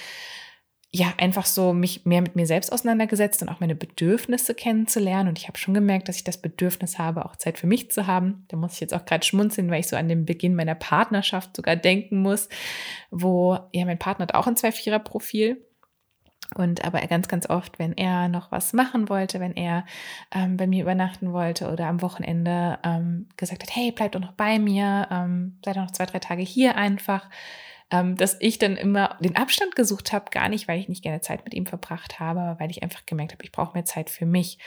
Ja, 0.95 1.15
einfach 1.17 1.47
so 1.47 1.73
mich 1.73 2.05
mehr 2.05 2.21
mit 2.21 2.37
mir 2.37 2.47
selbst 2.47 2.71
auseinandergesetzt 2.71 3.41
und 3.41 3.49
auch 3.49 3.61
meine 3.61 3.75
Bedürfnisse 3.75 4.55
kennenzulernen. 4.55 5.31
Und 5.31 5.39
ich 5.39 5.49
habe 5.49 5.57
schon 5.57 5.73
gemerkt, 5.73 6.07
dass 6.09 6.17
ich 6.17 6.25
das 6.25 6.37
Bedürfnis 6.37 6.99
habe, 6.99 7.25
auch 7.25 7.37
Zeit 7.37 7.59
für 7.59 7.67
mich 7.67 7.91
zu 7.91 8.07
haben. 8.07 8.45
Da 8.49 8.59
muss 8.59 8.75
ich 8.75 8.81
jetzt 8.81 8.93
auch 8.93 9.07
gerade 9.07 9.25
schmunzeln, 9.25 9.71
weil 9.71 9.81
ich 9.81 9.89
so 9.89 9.97
an 9.97 10.09
den 10.09 10.27
Beginn 10.27 10.55
meiner 10.55 10.75
Partnerschaft 10.75 11.57
sogar 11.57 11.77
denken 11.77 12.21
muss, 12.21 12.51
wo 13.11 13.59
ja 13.73 13.87
mein 13.87 13.99
Partner 13.99 14.25
hat 14.25 14.35
auch 14.35 14.47
ein 14.47 14.57
Zwei-Vierer-Profil 14.57 15.65
und 16.55 16.85
aber 16.85 17.01
ganz, 17.01 17.29
ganz 17.29 17.49
oft, 17.49 17.79
wenn 17.79 17.97
er 17.97 18.29
noch 18.29 18.53
was 18.53 18.73
machen 18.73 19.09
wollte, 19.09 19.41
wenn 19.41 19.57
er 19.57 19.85
ähm, 20.31 20.57
bei 20.57 20.67
mir 20.67 20.83
übernachten 20.83 21.33
wollte 21.33 21.71
oder 21.71 21.87
am 21.87 22.03
Wochenende 22.03 22.79
ähm, 22.85 23.29
gesagt 23.37 23.63
hat, 23.63 23.75
hey, 23.75 23.93
bleib 23.93 24.13
doch 24.13 24.21
noch 24.21 24.33
bei 24.33 24.59
mir, 24.59 25.09
ähm, 25.11 25.59
sei 25.65 25.73
doch 25.73 25.83
noch 25.83 25.93
zwei, 25.93 26.07
drei 26.07 26.19
Tage 26.19 26.43
hier 26.43 26.77
einfach, 26.77 27.29
ähm, 27.93 28.17
dass 28.17 28.37
ich 28.41 28.59
dann 28.59 28.77
immer 28.77 29.17
den 29.21 29.37
Abstand 29.37 29.77
gesucht 29.77 30.13
habe, 30.13 30.31
gar 30.31 30.49
nicht, 30.49 30.67
weil 30.67 30.81
ich 30.81 30.89
nicht 30.89 31.03
gerne 31.03 31.21
Zeit 31.21 31.45
mit 31.45 31.53
ihm 31.53 31.67
verbracht 31.67 32.19
habe, 32.19 32.57
weil 32.59 32.71
ich 32.71 32.83
einfach 32.83 33.05
gemerkt 33.05 33.33
habe, 33.33 33.45
ich 33.45 33.53
brauche 33.53 33.75
mehr 33.75 33.85
Zeit 33.85 34.09
für 34.09 34.25
mich. 34.25 34.59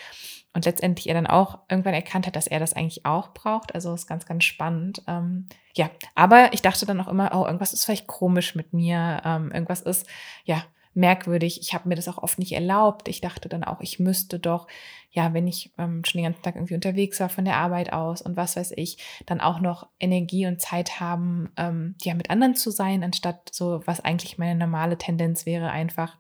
Und 0.54 0.64
letztendlich 0.66 1.10
er 1.10 1.16
dann 1.16 1.28
auch 1.28 1.60
irgendwann 1.68 1.96
erkannt 1.96 2.28
hat, 2.28 2.36
dass 2.36 2.48
er 2.48 2.60
das 2.60 2.74
eigentlich 2.74 3.06
auch 3.06 3.34
braucht. 3.34 3.74
Also 3.76 3.94
ist 3.94 4.08
ganz, 4.08 4.26
ganz 4.26 4.46
spannend. 4.46 5.02
Ähm, 5.08 5.48
ja, 5.74 5.90
aber 6.14 6.54
ich 6.54 6.62
dachte 6.62 6.86
dann 6.86 7.02
auch 7.02 7.08
immer, 7.08 7.32
oh, 7.34 7.46
irgendwas 7.46 7.74
ist 7.74 7.84
vielleicht 7.84 8.08
komisch 8.08 8.56
mit 8.56 8.72
mir, 8.72 9.22
ähm, 9.26 9.52
irgendwas 9.52 9.82
ist, 9.82 10.08
ja, 10.46 10.64
merkwürdig. 10.96 11.60
Ich 11.62 11.74
habe 11.74 11.90
mir 11.90 11.96
das 11.96 12.08
auch 12.08 12.18
oft 12.18 12.40
nicht 12.40 12.54
erlaubt. 12.54 13.08
Ich 13.08 13.22
dachte 13.22 13.50
dann 13.50 13.64
auch, 13.64 13.82
ich 13.82 14.00
müsste 14.00 14.40
doch, 14.40 14.68
ja, 15.12 15.34
wenn 15.34 15.48
ich 15.48 15.72
ähm, 15.78 16.04
schon 16.04 16.20
den 16.20 16.26
ganzen 16.26 16.42
Tag 16.42 16.56
irgendwie 16.56 16.76
unterwegs 16.76 17.20
war 17.20 17.30
von 17.30 17.46
der 17.46 17.58
Arbeit 17.58 17.94
aus 17.94 18.22
und 18.22 18.36
was 18.36 18.56
weiß 18.56 18.74
ich, 18.76 18.98
dann 19.26 19.42
auch 19.42 19.60
noch 19.60 19.88
Energie 20.00 20.48
und 20.48 20.62
Zeit 20.62 21.00
haben, 21.00 21.52
ähm, 21.58 21.96
ja, 22.02 22.14
mit 22.16 22.30
anderen 22.30 22.56
zu 22.56 22.72
sein, 22.72 23.04
anstatt 23.04 23.50
so, 23.54 23.82
was 23.86 24.00
eigentlich 24.00 24.38
meine 24.38 24.58
normale 24.58 24.98
Tendenz 24.98 25.46
wäre, 25.46 25.70
einfach 25.70 26.18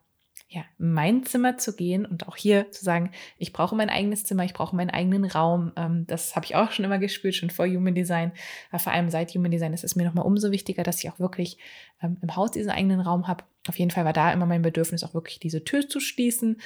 ja, 0.47 0.63
mein 0.77 1.25
Zimmer 1.25 1.57
zu 1.57 1.75
gehen 1.75 2.05
und 2.05 2.27
auch 2.27 2.35
hier 2.35 2.71
zu 2.71 2.83
sagen, 2.83 3.11
ich 3.37 3.51
brauche 3.51 3.75
mein 3.75 3.89
eigenes 3.89 4.23
Zimmer, 4.23 4.45
ich 4.45 4.53
brauche 4.53 4.75
meinen 4.75 4.91
eigenen 4.91 5.25
Raum. 5.25 5.71
Ähm, 5.75 6.05
das 6.07 6.35
habe 6.35 6.45
ich 6.45 6.55
auch 6.55 6.71
schon 6.71 6.85
immer 6.85 6.99
gespürt, 6.99 7.35
schon 7.35 7.49
vor 7.49 7.65
Human 7.65 7.95
Design. 7.95 8.31
Vor 8.77 8.93
allem 8.93 9.09
seit 9.09 9.33
Human 9.33 9.51
Design 9.51 9.73
ist 9.73 9.83
es 9.83 9.95
mir 9.95 10.05
nochmal 10.05 10.25
umso 10.25 10.51
wichtiger, 10.51 10.83
dass 10.83 11.03
ich 11.03 11.09
auch 11.09 11.19
wirklich 11.19 11.57
ähm, 12.01 12.17
im 12.21 12.35
Haus 12.35 12.51
diesen 12.51 12.71
eigenen 12.71 13.01
Raum 13.01 13.27
habe. 13.27 13.43
Auf 13.67 13.79
jeden 13.79 13.91
Fall 13.91 14.05
war 14.05 14.13
da 14.13 14.31
immer 14.31 14.45
mein 14.45 14.61
Bedürfnis, 14.61 15.03
auch 15.03 15.13
wirklich 15.13 15.39
diese 15.39 15.63
Tür 15.63 15.87
zu 15.87 15.99
schließen, 15.99 16.61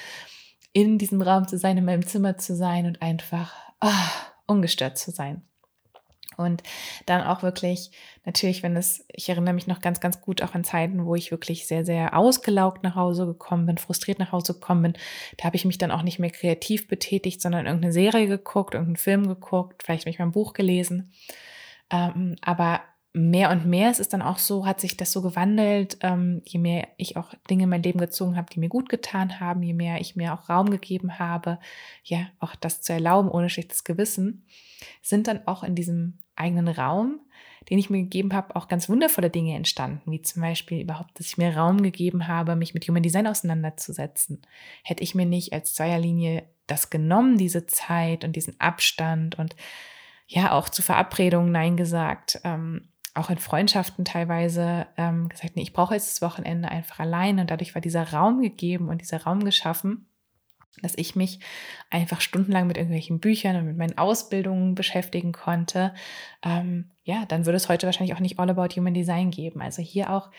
in 0.72 0.98
diesem 0.98 1.22
Raum 1.22 1.48
zu 1.48 1.58
sein, 1.58 1.78
in 1.78 1.84
meinem 1.84 2.06
Zimmer 2.06 2.38
zu 2.38 2.54
sein 2.54 2.86
und 2.86 3.02
einfach 3.02 3.54
oh, 3.80 3.88
ungestört 4.46 4.98
zu 4.98 5.10
sein. 5.10 5.42
Und 6.36 6.62
dann 7.06 7.22
auch 7.22 7.42
wirklich, 7.42 7.90
natürlich, 8.24 8.62
wenn 8.62 8.74
es, 8.76 9.04
ich 9.12 9.28
erinnere 9.28 9.52
mich 9.52 9.66
noch 9.66 9.80
ganz, 9.80 10.00
ganz 10.00 10.22
gut 10.22 10.42
auch 10.42 10.54
an 10.54 10.64
Zeiten, 10.64 11.04
wo 11.04 11.14
ich 11.14 11.30
wirklich 11.30 11.66
sehr, 11.66 11.84
sehr 11.84 12.16
ausgelaugt 12.16 12.82
nach 12.82 12.94
Hause 12.94 13.26
gekommen 13.26 13.66
bin, 13.66 13.76
frustriert 13.76 14.18
nach 14.18 14.32
Hause 14.32 14.54
gekommen 14.54 14.82
bin. 14.82 14.92
Da 15.36 15.44
habe 15.44 15.56
ich 15.56 15.66
mich 15.66 15.76
dann 15.76 15.90
auch 15.90 16.02
nicht 16.02 16.18
mehr 16.18 16.30
kreativ 16.30 16.88
betätigt, 16.88 17.42
sondern 17.42 17.66
irgendeine 17.66 17.92
Serie 17.92 18.26
geguckt, 18.26 18.74
irgendeinen 18.74 18.96
Film 18.96 19.28
geguckt, 19.28 19.82
vielleicht 19.82 20.06
mich 20.06 20.18
mein 20.18 20.32
Buch 20.32 20.54
gelesen. 20.54 21.12
Ähm, 21.90 22.36
aber 22.40 22.80
mehr 23.12 23.50
und 23.50 23.66
mehr 23.66 23.90
ist 23.90 23.98
es 23.98 24.08
dann 24.08 24.22
auch 24.22 24.38
so, 24.38 24.66
hat 24.66 24.80
sich 24.80 24.96
das 24.96 25.10
so 25.10 25.20
gewandelt, 25.20 25.98
ähm, 26.00 26.42
je 26.44 26.60
mehr 26.60 26.88
ich 26.96 27.16
auch 27.16 27.34
Dinge 27.48 27.64
in 27.64 27.68
mein 27.68 27.82
Leben 27.82 27.98
gezogen 27.98 28.36
habe, 28.36 28.48
die 28.52 28.60
mir 28.60 28.68
gut 28.68 28.88
getan 28.88 29.40
haben, 29.40 29.62
je 29.62 29.74
mehr 29.74 30.00
ich 30.00 30.14
mir 30.14 30.32
auch 30.32 30.48
Raum 30.48 30.70
gegeben 30.70 31.18
habe, 31.18 31.58
ja, 32.04 32.28
auch 32.38 32.54
das 32.54 32.82
zu 32.82 32.92
erlauben 32.92 33.28
ohne 33.28 33.50
schlechtes 33.50 33.82
Gewissen, 33.82 34.46
sind 35.02 35.26
dann 35.26 35.46
auch 35.46 35.64
in 35.64 35.74
diesem 35.74 36.18
eigenen 36.36 36.68
Raum, 36.68 37.20
den 37.68 37.78
ich 37.78 37.90
mir 37.90 37.98
gegeben 37.98 38.32
habe, 38.32 38.54
auch 38.54 38.68
ganz 38.68 38.88
wundervolle 38.88 39.28
Dinge 39.28 39.54
entstanden, 39.54 40.10
wie 40.10 40.22
zum 40.22 40.42
Beispiel 40.42 40.80
überhaupt, 40.80 41.18
dass 41.18 41.26
ich 41.26 41.36
mir 41.36 41.56
Raum 41.56 41.82
gegeben 41.82 42.28
habe, 42.28 42.54
mich 42.54 42.74
mit 42.74 42.86
Human 42.86 43.02
Design 43.02 43.26
auseinanderzusetzen. 43.26 44.40
Hätte 44.84 45.02
ich 45.02 45.14
mir 45.14 45.26
nicht 45.26 45.52
als 45.52 45.74
Zweierlinie 45.74 46.44
das 46.68 46.90
genommen, 46.90 47.36
diese 47.36 47.66
Zeit 47.66 48.24
und 48.24 48.36
diesen 48.36 48.58
Abstand 48.60 49.36
und 49.36 49.56
ja, 50.26 50.52
auch 50.52 50.68
zu 50.68 50.80
Verabredungen 50.80 51.50
Nein 51.50 51.76
gesagt, 51.76 52.40
ähm, 52.44 52.88
auch 53.14 53.30
in 53.30 53.38
Freundschaften 53.38 54.04
teilweise 54.04 54.86
ähm, 54.96 55.28
gesagt, 55.28 55.56
nee, 55.56 55.62
ich 55.62 55.72
brauche 55.72 55.94
jetzt 55.94 56.10
das 56.10 56.22
Wochenende 56.22 56.68
einfach 56.68 57.00
allein 57.00 57.38
und 57.38 57.50
dadurch 57.50 57.74
war 57.74 57.82
dieser 57.82 58.12
Raum 58.12 58.40
gegeben 58.40 58.88
und 58.88 59.00
dieser 59.00 59.22
Raum 59.24 59.44
geschaffen, 59.44 60.06
dass 60.82 60.96
ich 60.96 61.16
mich 61.16 61.40
einfach 61.90 62.20
stundenlang 62.20 62.66
mit 62.66 62.76
irgendwelchen 62.76 63.18
Büchern 63.18 63.56
und 63.56 63.66
mit 63.66 63.76
meinen 63.76 63.98
Ausbildungen 63.98 64.74
beschäftigen 64.74 65.32
konnte, 65.32 65.92
ähm, 66.42 66.90
ja, 67.02 67.26
dann 67.26 67.46
würde 67.46 67.56
es 67.56 67.68
heute 67.68 67.86
wahrscheinlich 67.86 68.14
auch 68.14 68.20
nicht 68.20 68.38
All 68.38 68.50
About 68.50 68.76
Human 68.76 68.94
Design 68.94 69.30
geben. 69.30 69.60
Also 69.60 69.82
hier 69.82 70.10
auch, 70.10 70.30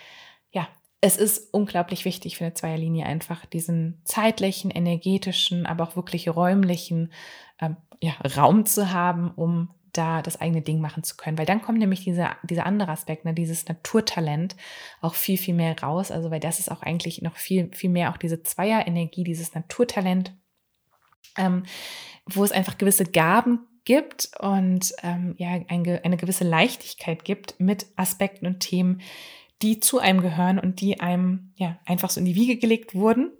ja, 0.52 0.68
es 1.02 1.18
ist 1.18 1.54
unglaublich 1.54 2.06
wichtig 2.06 2.38
für 2.38 2.46
eine 2.46 2.54
Zweierlinie 2.54 3.06
einfach 3.06 3.46
diesen 3.46 4.02
zeitlichen, 4.06 4.72
energetischen, 4.72 5.66
aber 5.66 5.84
auch 5.84 5.96
wirklich 5.96 6.30
räumlichen 6.30 7.12
ähm, 7.60 7.76
ja, 8.00 8.14
Raum 8.38 8.66
zu 8.66 8.94
haben, 8.94 9.32
um 9.32 9.70
da 9.94 10.22
das 10.22 10.40
eigene 10.40 10.62
Ding 10.62 10.80
machen 10.80 11.04
zu 11.04 11.16
können. 11.16 11.38
Weil 11.38 11.46
dann 11.46 11.62
kommt 11.62 11.80
nämlich 11.80 12.04
dieser, 12.04 12.36
dieser 12.44 12.66
andere 12.66 12.92
Aspekt, 12.92 13.26
ne, 13.26 13.34
dieses 13.34 13.68
Naturtalent 13.68 14.56
auch 15.02 15.16
viel, 15.16 15.38
viel 15.38 15.54
mehr 15.54 15.80
raus. 15.82 16.12
Also, 16.12 16.32
weil 16.32 16.40
das 16.40 16.60
ist 16.60 16.72
auch 16.72 16.82
eigentlich 16.82 17.22
noch 17.22 17.38
viel, 17.38 17.70
viel 17.74 17.90
mehr 17.90 18.12
auch 18.12 18.18
diese 18.18 18.44
Zweierenergie, 18.44 19.24
dieses 19.24 19.54
Naturtalent, 19.54 20.34
ähm, 21.38 21.64
wo 22.26 22.44
es 22.44 22.52
einfach 22.52 22.78
gewisse 22.78 23.06
Gaben 23.06 23.68
gibt 23.84 24.32
und 24.40 24.94
ähm, 25.02 25.34
ja, 25.38 25.50
ein, 25.68 26.00
eine 26.04 26.18
gewisse 26.18 26.44
Leichtigkeit 26.44 27.26
gibt 27.26 27.60
mit 27.60 27.88
Aspekten 27.96 28.46
und 28.46 28.60
Themen, 28.60 29.02
die 29.62 29.80
zu 29.80 30.00
einem 30.00 30.22
gehören 30.22 30.60
und 30.60 30.82
die 30.82 31.00
einem 31.00 31.54
ja 31.56 31.80
einfach 31.86 32.10
so 32.10 32.20
in 32.20 32.26
die 32.26 32.36
Wiege 32.36 32.58
gelegt 32.58 32.96
wurden, 32.96 33.32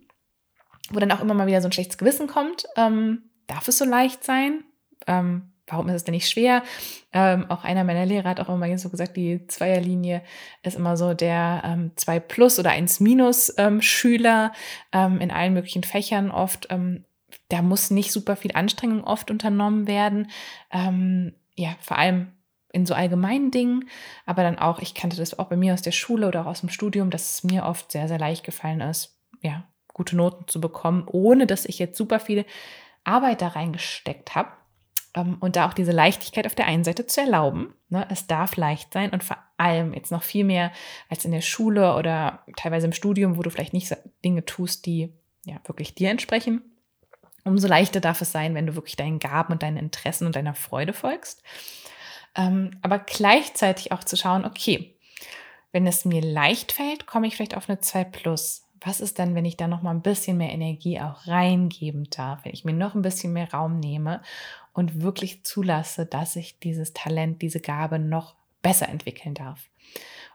wo 0.90 1.00
dann 1.00 1.12
auch 1.12 1.22
immer 1.22 1.34
mal 1.34 1.48
wieder 1.48 1.62
so 1.62 1.68
ein 1.68 1.72
schlechtes 1.72 1.98
Gewissen 1.98 2.28
kommt. 2.28 2.66
Ähm, 2.76 3.30
darf 3.48 3.68
es 3.68 3.78
so 3.78 3.86
leicht 3.86 4.24
sein? 4.24 4.64
Ähm, 5.08 5.51
warum 5.68 5.88
ist 5.90 5.96
es 5.96 6.04
denn 6.04 6.14
nicht 6.14 6.30
schwer? 6.30 6.64
Ähm, 7.14 7.50
auch 7.50 7.64
einer 7.64 7.84
meiner 7.84 8.06
Lehrer 8.06 8.30
hat 8.30 8.40
auch 8.40 8.50
immer 8.50 8.78
so 8.78 8.90
gesagt, 8.90 9.16
die 9.18 9.46
Zweierlinie 9.48 10.22
ist 10.64 10.78
immer 10.78 10.98
so 10.98 11.14
der 11.14 11.62
ähm, 11.66 11.92
2 11.96 12.20
Plus 12.20 12.60
oder 12.60 12.72
1 12.72 13.00
Minus 13.00 13.54
ähm, 13.58 13.82
Schüler 13.82 14.52
ähm, 14.92 15.20
in 15.22 15.32
allen 15.32 15.54
möglichen 15.54 15.84
Fächern 15.84 16.32
oft. 16.32 16.68
Ähm, 16.70 17.06
da 17.50 17.62
muss 17.62 17.92
nicht 17.92 18.12
super 18.12 18.36
viel 18.36 18.52
Anstrengung 18.54 19.04
oft 19.04 19.32
unternommen 19.32 19.88
werden. 19.88 20.32
Ähm, 20.72 21.34
ja, 21.56 21.76
vor 21.80 21.98
allem 21.98 22.32
in 22.74 22.86
so 22.86 22.94
allgemeinen 22.94 23.52
Dingen, 23.52 23.90
aber 24.26 24.44
dann 24.44 24.58
auch, 24.58 24.80
ich 24.80 24.94
kannte 24.94 25.18
das 25.18 25.38
auch 25.38 25.48
bei 25.48 25.58
mir 25.58 25.74
aus 25.74 25.82
der 25.82 25.92
Schule 25.92 26.28
oder 26.28 26.42
auch 26.42 26.48
aus 26.48 26.62
dem 26.62 26.70
Studium, 26.70 27.10
dass 27.10 27.36
es 27.36 27.44
mir 27.44 27.66
oft 27.66 27.92
sehr, 27.92 28.08
sehr 28.08 28.20
leicht 28.20 28.46
gefallen 28.46 28.82
ist, 28.82 29.20
ja, 29.42 29.66
gute 29.94 30.16
Noten 30.16 30.48
zu 30.48 30.62
bekommen, 30.62 31.04
ohne 31.08 31.48
dass 31.48 31.66
ich 31.66 31.80
jetzt 31.80 31.98
super 31.98 32.20
viel 32.20 32.46
Arbeit 33.04 33.42
da 33.42 33.50
reingesteckt 33.50 34.36
habe. 34.36 34.50
Ähm, 35.14 35.38
und 35.40 35.56
da 35.56 35.68
auch 35.68 35.74
diese 35.74 35.92
Leichtigkeit 35.92 36.46
auf 36.46 36.56
der 36.56 36.68
einen 36.68 36.84
Seite 36.84 37.06
zu 37.06 37.22
erlauben. 37.22 37.74
Ne? 37.90 38.08
Es 38.10 38.28
darf 38.28 38.56
leicht 38.56 38.94
sein 38.94 39.12
und 39.12 39.24
vor 39.24 39.38
allem 39.58 39.94
jetzt 39.94 40.12
noch 40.12 40.24
viel 40.24 40.44
mehr 40.44 40.72
als 41.10 41.26
in 41.26 41.32
der 41.32 41.42
Schule 41.42 41.96
oder 41.96 42.44
teilweise 42.56 42.88
im 42.88 42.94
Studium, 42.94 43.38
wo 43.38 43.42
du 43.42 43.50
vielleicht 43.50 43.74
nicht 43.74 43.96
Dinge 44.24 44.46
tust, 44.46 44.86
die 44.86 45.12
ja 45.46 45.58
wirklich 45.66 45.96
dir 45.96 46.10
entsprechen. 46.10 46.62
Umso 47.44 47.68
leichter 47.68 48.00
darf 48.00 48.22
es 48.22 48.32
sein, 48.32 48.54
wenn 48.54 48.68
du 48.68 48.76
wirklich 48.76 48.96
deinen 48.96 49.20
Gaben 49.20 49.54
und 49.54 49.64
deinen 49.64 49.78
Interessen 49.78 50.28
und 50.28 50.36
deiner 50.36 50.54
Freude 50.54 50.94
folgst. 50.94 51.42
Ähm, 52.36 52.72
aber 52.82 53.00
gleichzeitig 53.00 53.92
auch 53.92 54.04
zu 54.04 54.16
schauen, 54.16 54.46
okay, 54.46 54.96
wenn 55.72 55.88
es 55.88 56.06
mir 56.06 56.22
leicht 56.22 56.72
fällt, 56.72 57.08
komme 57.08 57.28
ich 57.28 57.36
vielleicht 57.36 57.58
auf 57.58 57.70
eine 57.70 57.80
2 57.80 58.04
Plus. 58.06 58.68
Was 58.84 59.00
ist 59.00 59.20
denn, 59.20 59.36
wenn 59.36 59.46
ich 59.46 59.58
da 59.58 59.68
noch 59.68 59.82
mal 59.82 59.92
ein 59.92 60.02
bisschen 60.02 60.38
mehr 60.38 60.52
Energie 60.52 61.00
auch 61.00 61.28
reingeben 61.28 62.10
darf, 62.10 62.46
wenn 62.46 62.54
ich 62.54 62.66
mir 62.66 62.74
noch 62.74 62.96
ein 62.96 63.04
bisschen 63.04 63.34
mehr 63.34 63.52
Raum 63.52 63.80
nehme 63.80 64.22
und 64.74 65.02
wirklich 65.02 65.44
zulasse, 65.44 66.06
dass 66.06 66.36
ich 66.36 66.60
dieses 66.60 66.94
Talent, 66.94 67.42
diese 67.42 67.60
Gabe 67.60 68.00
noch 68.00 68.36
besser 68.62 68.90
entwickeln 68.90 69.34
darf. 69.34 69.70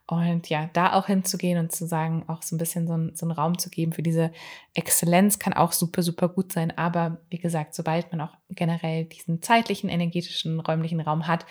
Und 0.08 0.48
ja, 0.48 0.70
da 0.72 0.92
auch 0.92 1.06
hinzugehen 1.06 1.58
und 1.58 1.72
zu 1.72 1.84
sagen, 1.86 2.24
auch 2.28 2.42
so 2.42 2.54
ein 2.54 2.58
bisschen 2.58 2.86
so, 2.86 2.96
ein, 2.96 3.16
so 3.16 3.26
einen 3.26 3.32
Raum 3.32 3.58
zu 3.58 3.70
geben 3.70 3.92
für 3.92 4.04
diese 4.04 4.30
Exzellenz 4.72 5.40
kann 5.40 5.52
auch 5.52 5.72
super, 5.72 6.02
super 6.02 6.28
gut 6.28 6.52
sein. 6.52 6.76
Aber 6.78 7.18
wie 7.28 7.38
gesagt, 7.38 7.74
sobald 7.74 8.12
man 8.12 8.20
auch 8.20 8.36
generell 8.50 9.04
diesen 9.06 9.42
zeitlichen, 9.42 9.90
energetischen, 9.90 10.60
räumlichen 10.60 11.00
Raum 11.00 11.26
hat, 11.26 11.44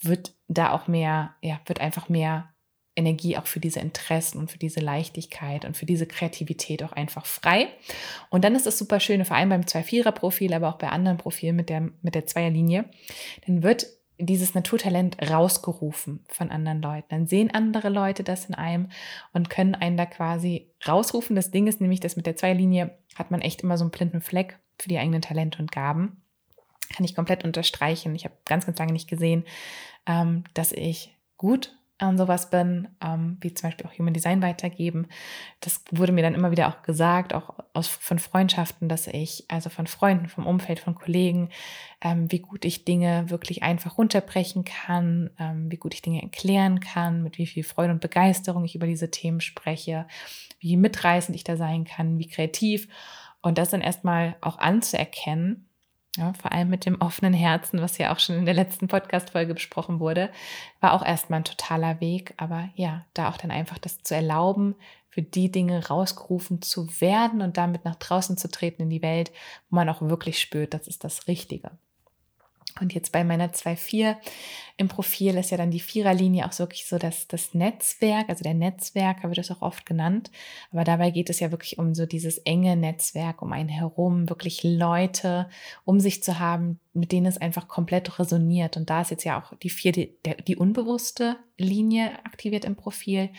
wird 0.00 0.34
da 0.46 0.70
auch 0.70 0.86
mehr, 0.86 1.34
ja, 1.42 1.58
wird 1.66 1.80
einfach 1.80 2.08
mehr 2.08 2.52
Energie 2.96 3.36
auch 3.36 3.46
für 3.46 3.60
diese 3.60 3.80
Interessen 3.80 4.38
und 4.38 4.50
für 4.50 4.58
diese 4.58 4.80
Leichtigkeit 4.80 5.64
und 5.64 5.76
für 5.76 5.86
diese 5.86 6.06
Kreativität 6.06 6.82
auch 6.82 6.92
einfach 6.92 7.26
frei. 7.26 7.68
Und 8.30 8.42
dann 8.44 8.54
ist 8.54 8.66
das 8.66 8.78
super 8.78 9.00
schöne, 9.00 9.24
vor 9.24 9.36
allem 9.36 9.50
beim 9.50 9.60
2-4er-Profil, 9.62 10.54
aber 10.54 10.70
auch 10.70 10.78
bei 10.78 10.88
anderen 10.88 11.18
Profilen 11.18 11.56
mit 11.56 11.68
der, 11.68 11.90
mit 12.02 12.14
der 12.14 12.26
Zweierlinie, 12.26 12.86
dann 13.46 13.62
wird 13.62 13.86
dieses 14.18 14.54
Naturtalent 14.54 15.18
rausgerufen 15.30 16.24
von 16.28 16.50
anderen 16.50 16.80
Leuten. 16.80 17.06
Dann 17.10 17.26
sehen 17.26 17.50
andere 17.50 17.90
Leute 17.90 18.24
das 18.24 18.46
in 18.46 18.54
einem 18.54 18.88
und 19.34 19.50
können 19.50 19.74
einen 19.74 19.98
da 19.98 20.06
quasi 20.06 20.70
rausrufen. 20.88 21.36
Das 21.36 21.50
Ding 21.50 21.66
ist 21.66 21.82
nämlich, 21.82 22.00
dass 22.00 22.16
mit 22.16 22.26
der 22.26 22.36
Zweierlinie 22.36 22.96
hat 23.14 23.30
man 23.30 23.42
echt 23.42 23.62
immer 23.62 23.76
so 23.76 23.84
einen 23.84 23.90
blinden 23.90 24.22
Fleck 24.22 24.58
für 24.78 24.88
die 24.88 24.98
eigenen 24.98 25.20
Talente 25.20 25.58
und 25.58 25.70
Gaben. 25.70 26.22
Kann 26.94 27.04
ich 27.04 27.14
komplett 27.14 27.44
unterstreichen. 27.44 28.14
Ich 28.14 28.24
habe 28.24 28.36
ganz, 28.46 28.64
ganz 28.64 28.78
lange 28.78 28.92
nicht 28.92 29.08
gesehen, 29.08 29.44
ähm, 30.06 30.44
dass 30.54 30.72
ich 30.72 31.14
gut 31.36 31.76
an 31.98 32.18
sowas 32.18 32.50
bin, 32.50 32.88
ähm, 33.02 33.38
wie 33.40 33.54
zum 33.54 33.68
Beispiel 33.68 33.86
auch 33.86 33.98
Human 33.98 34.12
Design 34.12 34.42
weitergeben. 34.42 35.06
Das 35.60 35.82
wurde 35.90 36.12
mir 36.12 36.22
dann 36.22 36.34
immer 36.34 36.50
wieder 36.50 36.68
auch 36.68 36.82
gesagt, 36.82 37.32
auch 37.32 37.54
aus, 37.72 37.88
von 37.88 38.18
Freundschaften, 38.18 38.88
dass 38.88 39.06
ich, 39.06 39.44
also 39.48 39.70
von 39.70 39.86
Freunden, 39.86 40.28
vom 40.28 40.46
Umfeld, 40.46 40.78
von 40.78 40.94
Kollegen, 40.94 41.48
ähm, 42.02 42.30
wie 42.30 42.40
gut 42.40 42.64
ich 42.64 42.84
Dinge 42.84 43.30
wirklich 43.30 43.62
einfach 43.62 43.96
runterbrechen 43.96 44.64
kann, 44.64 45.30
ähm, 45.38 45.70
wie 45.70 45.78
gut 45.78 45.94
ich 45.94 46.02
Dinge 46.02 46.22
erklären 46.22 46.80
kann, 46.80 47.22
mit 47.22 47.38
wie 47.38 47.46
viel 47.46 47.64
Freude 47.64 47.92
und 47.92 48.00
Begeisterung 48.00 48.64
ich 48.64 48.74
über 48.74 48.86
diese 48.86 49.10
Themen 49.10 49.40
spreche, 49.40 50.06
wie 50.60 50.76
mitreißend 50.76 51.34
ich 51.34 51.44
da 51.44 51.56
sein 51.56 51.84
kann, 51.84 52.18
wie 52.18 52.28
kreativ. 52.28 52.88
Und 53.40 53.58
das 53.58 53.70
dann 53.70 53.80
erstmal 53.80 54.36
auch 54.40 54.58
anzuerkennen 54.58 55.66
ja, 56.16 56.32
vor 56.32 56.52
allem 56.52 56.68
mit 56.68 56.86
dem 56.86 57.00
offenen 57.00 57.34
Herzen, 57.34 57.80
was 57.80 57.98
ja 57.98 58.12
auch 58.12 58.18
schon 58.18 58.36
in 58.36 58.46
der 58.46 58.54
letzten 58.54 58.88
Podcast-Folge 58.88 59.54
besprochen 59.54 60.00
wurde, 60.00 60.30
war 60.80 60.94
auch 60.94 61.04
erstmal 61.04 61.40
ein 61.40 61.44
totaler 61.44 62.00
Weg. 62.00 62.34
Aber 62.36 62.68
ja, 62.74 63.04
da 63.14 63.28
auch 63.28 63.36
dann 63.36 63.50
einfach 63.50 63.78
das 63.78 64.02
zu 64.02 64.14
erlauben, 64.14 64.74
für 65.08 65.22
die 65.22 65.50
Dinge 65.50 65.86
rausgerufen 65.86 66.60
zu 66.60 67.00
werden 67.00 67.40
und 67.40 67.56
damit 67.56 67.84
nach 67.84 67.96
draußen 67.96 68.36
zu 68.36 68.50
treten 68.50 68.82
in 68.82 68.90
die 68.90 69.02
Welt, 69.02 69.32
wo 69.70 69.76
man 69.76 69.88
auch 69.88 70.02
wirklich 70.02 70.38
spürt, 70.38 70.74
das 70.74 70.86
ist 70.88 71.04
das 71.04 71.26
Richtige. 71.26 71.70
Und 72.80 72.94
jetzt 72.94 73.12
bei 73.12 73.24
meiner 73.24 73.48
2.4 73.48 74.16
im 74.76 74.88
Profil 74.88 75.36
ist 75.36 75.50
ja 75.50 75.56
dann 75.56 75.70
die 75.70 75.80
Viererlinie 75.80 76.46
auch 76.46 76.58
wirklich 76.58 76.86
so 76.86 76.98
das, 76.98 77.26
das 77.28 77.54
Netzwerk, 77.54 78.28
also 78.28 78.44
der 78.44 78.54
Netzwerker 78.54 79.28
wird 79.28 79.38
es 79.38 79.50
auch 79.50 79.62
oft 79.62 79.86
genannt. 79.86 80.30
Aber 80.70 80.84
dabei 80.84 81.10
geht 81.10 81.30
es 81.30 81.40
ja 81.40 81.50
wirklich 81.50 81.78
um 81.78 81.94
so 81.94 82.04
dieses 82.04 82.38
enge 82.38 82.76
Netzwerk 82.76 83.40
um 83.40 83.52
einen 83.52 83.70
herum, 83.70 84.28
wirklich 84.28 84.62
Leute 84.62 85.48
um 85.84 85.98
sich 85.98 86.22
zu 86.22 86.38
haben, 86.38 86.78
mit 86.92 87.12
denen 87.12 87.26
es 87.26 87.38
einfach 87.38 87.68
komplett 87.68 88.18
resoniert. 88.18 88.76
Und 88.76 88.90
da 88.90 89.00
ist 89.00 89.10
jetzt 89.10 89.24
ja 89.24 89.40
auch 89.40 89.56
die 89.56 89.70
vier, 89.70 89.92
die, 89.92 90.14
die 90.46 90.56
unbewusste 90.56 91.36
Linie 91.56 92.10
aktiviert 92.24 92.66
im 92.66 92.76
Profil 92.76 93.30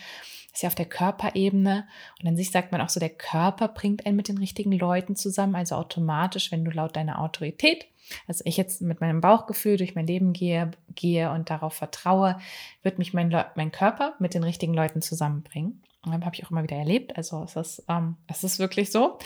ist 0.58 0.62
ja 0.62 0.68
auf 0.68 0.74
der 0.74 0.86
Körperebene. 0.86 1.86
Und 2.20 2.26
an 2.26 2.36
sich 2.36 2.50
sagt 2.50 2.72
man 2.72 2.80
auch 2.80 2.88
so, 2.88 2.98
der 2.98 3.10
Körper 3.10 3.68
bringt 3.68 4.04
einen 4.06 4.16
mit 4.16 4.26
den 4.26 4.38
richtigen 4.38 4.72
Leuten 4.72 5.14
zusammen. 5.14 5.54
Also 5.54 5.76
automatisch, 5.76 6.50
wenn 6.50 6.64
du 6.64 6.72
laut 6.72 6.96
deiner 6.96 7.20
Autorität 7.20 7.86
also 8.26 8.42
ich 8.44 8.56
jetzt 8.56 8.82
mit 8.82 9.00
meinem 9.00 9.20
Bauchgefühl 9.20 9.76
durch 9.76 9.94
mein 9.94 10.06
Leben 10.06 10.32
gehe, 10.32 10.70
gehe 10.94 11.30
und 11.30 11.50
darauf 11.50 11.74
vertraue, 11.74 12.38
wird 12.82 12.98
mich 12.98 13.14
mein, 13.14 13.34
mein 13.54 13.72
Körper 13.72 14.14
mit 14.18 14.34
den 14.34 14.44
richtigen 14.44 14.74
Leuten 14.74 15.02
zusammenbringen. 15.02 15.82
Habe 16.06 16.34
ich 16.34 16.44
auch 16.44 16.50
immer 16.50 16.62
wieder 16.62 16.76
erlebt. 16.76 17.16
Also 17.16 17.42
es 17.42 17.56
ist, 17.56 17.84
ähm, 17.88 18.16
es 18.26 18.44
ist 18.44 18.58
wirklich 18.58 18.90
so. 18.90 19.18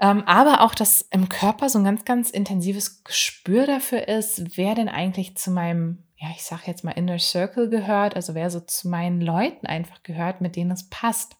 Ähm, 0.00 0.24
aber 0.26 0.60
auch, 0.60 0.74
dass 0.74 1.02
im 1.10 1.28
Körper 1.28 1.68
so 1.68 1.78
ein 1.78 1.84
ganz, 1.84 2.04
ganz 2.04 2.30
intensives 2.30 3.02
Gespür 3.04 3.66
dafür 3.66 4.08
ist, 4.08 4.56
wer 4.56 4.74
denn 4.74 4.88
eigentlich 4.88 5.36
zu 5.36 5.50
meinem, 5.50 6.04
ja, 6.16 6.28
ich 6.34 6.44
sage 6.44 6.64
jetzt 6.66 6.84
mal 6.84 6.92
Inner 6.92 7.18
Circle 7.18 7.70
gehört, 7.70 8.14
also 8.14 8.34
wer 8.34 8.50
so 8.50 8.60
zu 8.60 8.88
meinen 8.88 9.20
Leuten 9.20 9.66
einfach 9.66 10.02
gehört, 10.02 10.40
mit 10.40 10.56
denen 10.56 10.70
es 10.70 10.90
passt. 10.90 11.36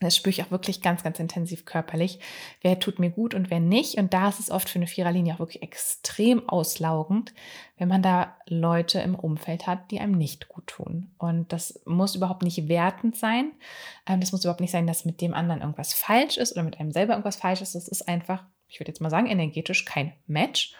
Das 0.00 0.16
spüre 0.16 0.30
ich 0.30 0.42
auch 0.42 0.50
wirklich 0.50 0.80
ganz, 0.80 1.02
ganz 1.02 1.18
intensiv 1.18 1.66
körperlich. 1.66 2.20
Wer 2.62 2.78
tut 2.80 2.98
mir 2.98 3.10
gut 3.10 3.34
und 3.34 3.50
wer 3.50 3.60
nicht. 3.60 3.96
Und 3.96 4.14
da 4.14 4.30
ist 4.30 4.40
es 4.40 4.50
oft 4.50 4.70
für 4.70 4.78
eine 4.78 4.86
Viererlinie 4.86 5.34
auch 5.34 5.40
wirklich 5.40 5.62
extrem 5.62 6.48
auslaugend, 6.48 7.34
wenn 7.76 7.88
man 7.88 8.02
da 8.02 8.34
Leute 8.46 9.00
im 9.00 9.14
Umfeld 9.14 9.66
hat, 9.66 9.90
die 9.90 10.00
einem 10.00 10.16
nicht 10.16 10.48
gut 10.48 10.66
tun. 10.68 11.10
Und 11.18 11.52
das 11.52 11.82
muss 11.84 12.14
überhaupt 12.14 12.42
nicht 12.42 12.68
wertend 12.68 13.14
sein. 13.14 13.52
Ähm, 14.06 14.20
das 14.20 14.32
muss 14.32 14.42
überhaupt 14.42 14.62
nicht 14.62 14.70
sein, 14.70 14.86
dass 14.86 15.04
mit 15.04 15.20
dem 15.20 15.34
anderen 15.34 15.60
irgendwas 15.60 15.92
falsch 15.92 16.38
ist 16.38 16.52
oder 16.52 16.62
mit 16.62 16.80
einem 16.80 16.92
selber 16.92 17.12
irgendwas 17.12 17.36
falsch 17.36 17.60
ist. 17.60 17.74
Das 17.74 17.86
ist 17.86 18.08
einfach, 18.08 18.44
ich 18.68 18.80
würde 18.80 18.90
jetzt 18.90 19.02
mal 19.02 19.10
sagen, 19.10 19.26
energetisch 19.26 19.84
kein 19.84 20.14
Match. 20.26 20.74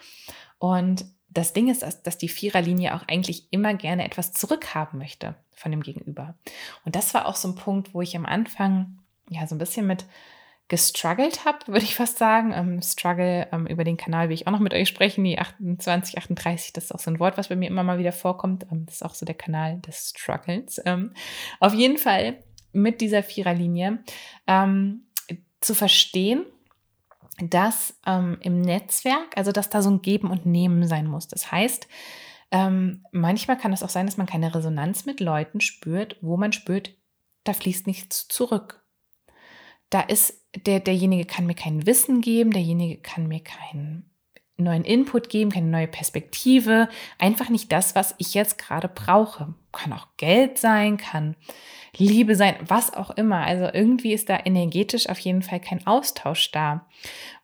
Und 0.59 1.05
das 1.29 1.53
Ding 1.53 1.69
ist, 1.69 1.83
dass, 1.83 2.19
die 2.19 2.29
Viererlinie 2.29 2.95
auch 2.95 3.07
eigentlich 3.07 3.53
immer 3.53 3.75
gerne 3.75 4.05
etwas 4.05 4.33
zurückhaben 4.33 4.99
möchte 4.99 5.37
von 5.55 5.71
dem 5.71 5.83
Gegenüber. 5.83 6.35
Und 6.85 6.97
das 6.97 7.13
war 7.15 7.27
auch 7.27 7.37
so 7.37 7.49
ein 7.49 7.55
Punkt, 7.55 7.95
wo 7.95 8.01
ich 8.01 8.17
am 8.17 8.27
Anfang 8.27 9.00
ja, 9.31 9.47
so 9.47 9.55
ein 9.55 9.59
bisschen 9.59 9.87
mit 9.87 10.05
gestruggelt 10.71 11.45
habe, 11.45 11.59
würde 11.67 11.85
ich 11.85 11.95
fast 11.95 12.17
sagen. 12.17 12.53
Ähm, 12.55 12.81
Struggle 12.81 13.49
ähm, 13.53 13.67
über 13.67 13.85
den 13.85 13.99
Kanal 13.99 14.29
will 14.29 14.35
ich 14.35 14.47
auch 14.47 14.53
noch 14.53 14.61
mit 14.61 14.73
euch 14.73 14.89
sprechen, 14.89 15.25
die 15.25 15.39
28, 15.39 16.17
38, 16.17 16.73
das 16.73 16.85
ist 16.85 16.93
auch 16.93 17.01
so 17.01 17.11
ein 17.11 17.21
Wort, 17.21 17.37
was 17.37 17.49
bei 17.49 17.57
mir 17.57 17.69
immer 17.69 17.83
mal 17.83 17.99
wieder 17.99 18.13
vorkommt. 18.13 18.67
Ähm, 18.71 18.87
das 18.87 18.97
ist 18.97 19.03
auch 19.03 19.15
so 19.15 19.27
der 19.27 19.35
Kanal 19.35 19.81
des 19.81 20.11
Struggles. 20.17 20.81
Ähm, 20.87 21.13
auf 21.59 21.75
jeden 21.75 21.99
Fall 21.99 22.43
mit 22.73 23.01
dieser 23.03 23.23
Viererlinie 23.23 23.99
ähm, 24.47 25.03
zu 25.61 25.75
verstehen, 25.75 26.47
dass 27.43 27.99
ähm, 28.07 28.39
im 28.41 28.61
Netzwerk, 28.61 29.37
also 29.37 29.51
dass 29.51 29.71
da 29.71 29.83
so 29.83 29.91
ein 29.91 30.03
Geben 30.03 30.31
und 30.31 30.47
Nehmen 30.47 30.87
sein 30.87 31.07
muss. 31.07 31.29
Das 31.29 31.53
heißt, 31.53 31.89
manchmal 33.13 33.59
kann 33.59 33.73
es 33.73 33.85
auch 33.85 33.89
sein, 33.89 34.07
dass 34.07 34.17
man 34.17 34.27
keine 34.27 34.53
Resonanz 34.53 35.07
mit 35.07 35.21
Leuten 35.21 35.61
spürt, 35.61 36.17
wo 36.21 36.37
man 36.37 36.53
spürt, 36.53 36.97
da 37.45 37.53
fließt 37.53 37.87
nichts 37.87 38.27
zurück 38.27 38.80
da 39.91 40.01
ist 40.01 40.41
der, 40.67 40.81
derjenige 40.81 41.27
kann 41.27 41.47
mir 41.47 41.55
kein 41.55 41.87
Wissen 41.87 42.21
geben, 42.21 42.53
derjenige 42.53 43.01
kann 43.01 43.29
mir 43.29 43.41
keinen 43.41 44.11
neuen 44.57 44.85
Input 44.85 45.29
geben, 45.29 45.51
keine 45.51 45.69
neue 45.69 45.89
Perspektive, 45.89 46.89
einfach 47.19 47.49
nicht 47.49 47.73
das, 47.73 47.95
was 47.95 48.15
ich 48.19 48.35
jetzt 48.35 48.59
gerade 48.59 48.89
brauche. 48.89 49.55
Kann 49.73 49.93
auch 49.93 50.09
Geld 50.17 50.59
sein, 50.59 50.97
kann 50.97 51.37
Liebe 51.97 52.37
sein, 52.37 52.57
was 52.67 52.93
auch 52.95 53.11
immer. 53.11 53.45
Also 53.47 53.69
irgendwie 53.73 54.13
ist 54.13 54.29
da 54.29 54.39
energetisch 54.45 55.09
auf 55.09 55.19
jeden 55.19 55.43
Fall 55.43 55.61
kein 55.61 55.87
Austausch 55.87 56.51
da. 56.51 56.87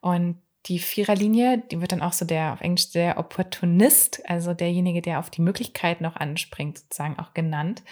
Und 0.00 0.40
die 0.66 0.78
Viererlinie, 0.78 1.62
die 1.70 1.80
wird 1.80 1.92
dann 1.92 2.02
auch 2.02 2.12
so 2.12 2.24
der 2.24 2.52
auf 2.52 2.60
Englisch 2.60 2.90
der 2.90 3.18
Opportunist, 3.18 4.22
also 4.28 4.52
derjenige, 4.52 5.00
der 5.00 5.20
auf 5.20 5.30
die 5.30 5.42
Möglichkeiten 5.42 6.02
noch 6.02 6.16
anspringt, 6.16 6.78
sozusagen 6.78 7.18
auch 7.18 7.34
genannt. 7.34 7.82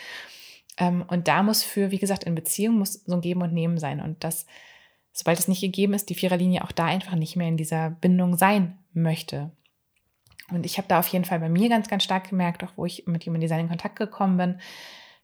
Ähm, 0.76 1.04
und 1.08 1.28
da 1.28 1.42
muss 1.42 1.62
für, 1.62 1.90
wie 1.90 1.98
gesagt, 1.98 2.24
in 2.24 2.34
Beziehung 2.34 2.78
muss 2.78 2.94
so 3.04 3.14
ein 3.14 3.20
Geben 3.20 3.42
und 3.42 3.52
Nehmen 3.52 3.78
sein. 3.78 4.00
Und 4.00 4.24
das, 4.24 4.46
sobald 5.12 5.38
es 5.38 5.48
nicht 5.48 5.60
gegeben 5.60 5.94
ist, 5.94 6.10
die 6.10 6.14
Viererlinie 6.14 6.64
auch 6.64 6.72
da 6.72 6.86
einfach 6.86 7.14
nicht 7.14 7.36
mehr 7.36 7.48
in 7.48 7.56
dieser 7.56 7.90
Bindung 7.90 8.36
sein 8.36 8.78
möchte. 8.92 9.52
Und 10.50 10.66
ich 10.66 10.76
habe 10.78 10.88
da 10.88 10.98
auf 10.98 11.08
jeden 11.08 11.24
Fall 11.24 11.40
bei 11.40 11.48
mir 11.48 11.68
ganz, 11.68 11.88
ganz 11.88 12.04
stark 12.04 12.28
gemerkt, 12.28 12.62
auch 12.64 12.72
wo 12.76 12.84
ich 12.84 13.06
mit 13.06 13.24
Human 13.26 13.40
Design 13.40 13.60
in 13.60 13.68
Kontakt 13.68 13.96
gekommen 13.96 14.36
bin, 14.36 14.60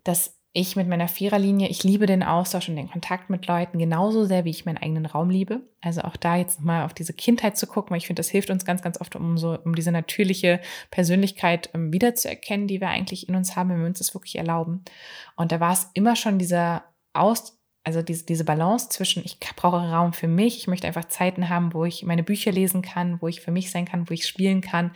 dass 0.05 0.40
ich 0.53 0.75
mit 0.75 0.89
meiner 0.89 1.07
Viererlinie, 1.07 1.69
ich 1.69 1.85
liebe 1.85 2.07
den 2.07 2.25
Austausch 2.25 2.69
und 2.69 2.75
den 2.75 2.91
Kontakt 2.91 3.31
mit 3.31 3.47
Leuten 3.47 3.79
genauso 3.79 4.25
sehr, 4.25 4.45
wie 4.45 4.51
ich 4.51 4.65
meinen 4.65 4.79
eigenen 4.79 5.07
Raum 5.07 5.31
liebe. 5.31 5.61
Also 5.81 6.01
auch 6.03 6.17
da 6.17 6.37
jetzt 6.37 6.59
nochmal 6.59 6.85
auf 6.85 6.93
diese 6.93 7.13
Kindheit 7.13 7.57
zu 7.57 7.69
gucken, 7.69 7.91
weil 7.91 7.99
ich 7.99 8.09
finde, 8.09 8.19
das 8.19 8.31
hilft 8.31 8.51
uns 8.51 8.65
ganz, 8.65 8.83
ganz 8.83 9.01
oft, 9.01 9.15
um 9.15 9.39
so, 9.39 9.57
um 9.65 9.77
diese 9.77 9.93
natürliche 9.93 10.61
Persönlichkeit 10.91 11.71
ähm, 11.73 11.93
wiederzuerkennen, 11.93 12.67
die 12.67 12.81
wir 12.81 12.89
eigentlich 12.89 13.29
in 13.29 13.37
uns 13.37 13.55
haben, 13.55 13.71
wenn 13.71 13.79
wir 13.79 13.87
uns 13.87 13.99
das 13.99 14.13
wirklich 14.15 14.37
erlauben. 14.37 14.85
Und 15.37 15.53
da 15.53 15.61
war 15.61 15.73
es 15.73 15.89
immer 15.95 16.17
schon 16.17 16.39
dieser 16.39 16.85
Austausch, 17.13 17.60
also 17.83 18.03
diese, 18.03 18.27
diese 18.27 18.45
Balance 18.45 18.91
zwischen, 18.91 19.25
ich 19.25 19.41
brauche 19.57 19.77
Raum 19.77 20.13
für 20.13 20.29
mich, 20.29 20.59
ich 20.59 20.67
möchte 20.67 20.87
einfach 20.87 21.07
Zeiten 21.07 21.49
haben, 21.49 21.73
wo 21.73 21.85
ich 21.87 22.05
meine 22.05 22.23
Bücher 22.23 22.53
lesen 22.53 22.83
kann, 22.83 23.21
wo 23.23 23.29
ich 23.29 23.41
für 23.41 23.51
mich 23.51 23.71
sein 23.71 23.87
kann, 23.87 24.09
wo 24.09 24.13
ich 24.13 24.27
spielen 24.27 24.61
kann 24.61 24.93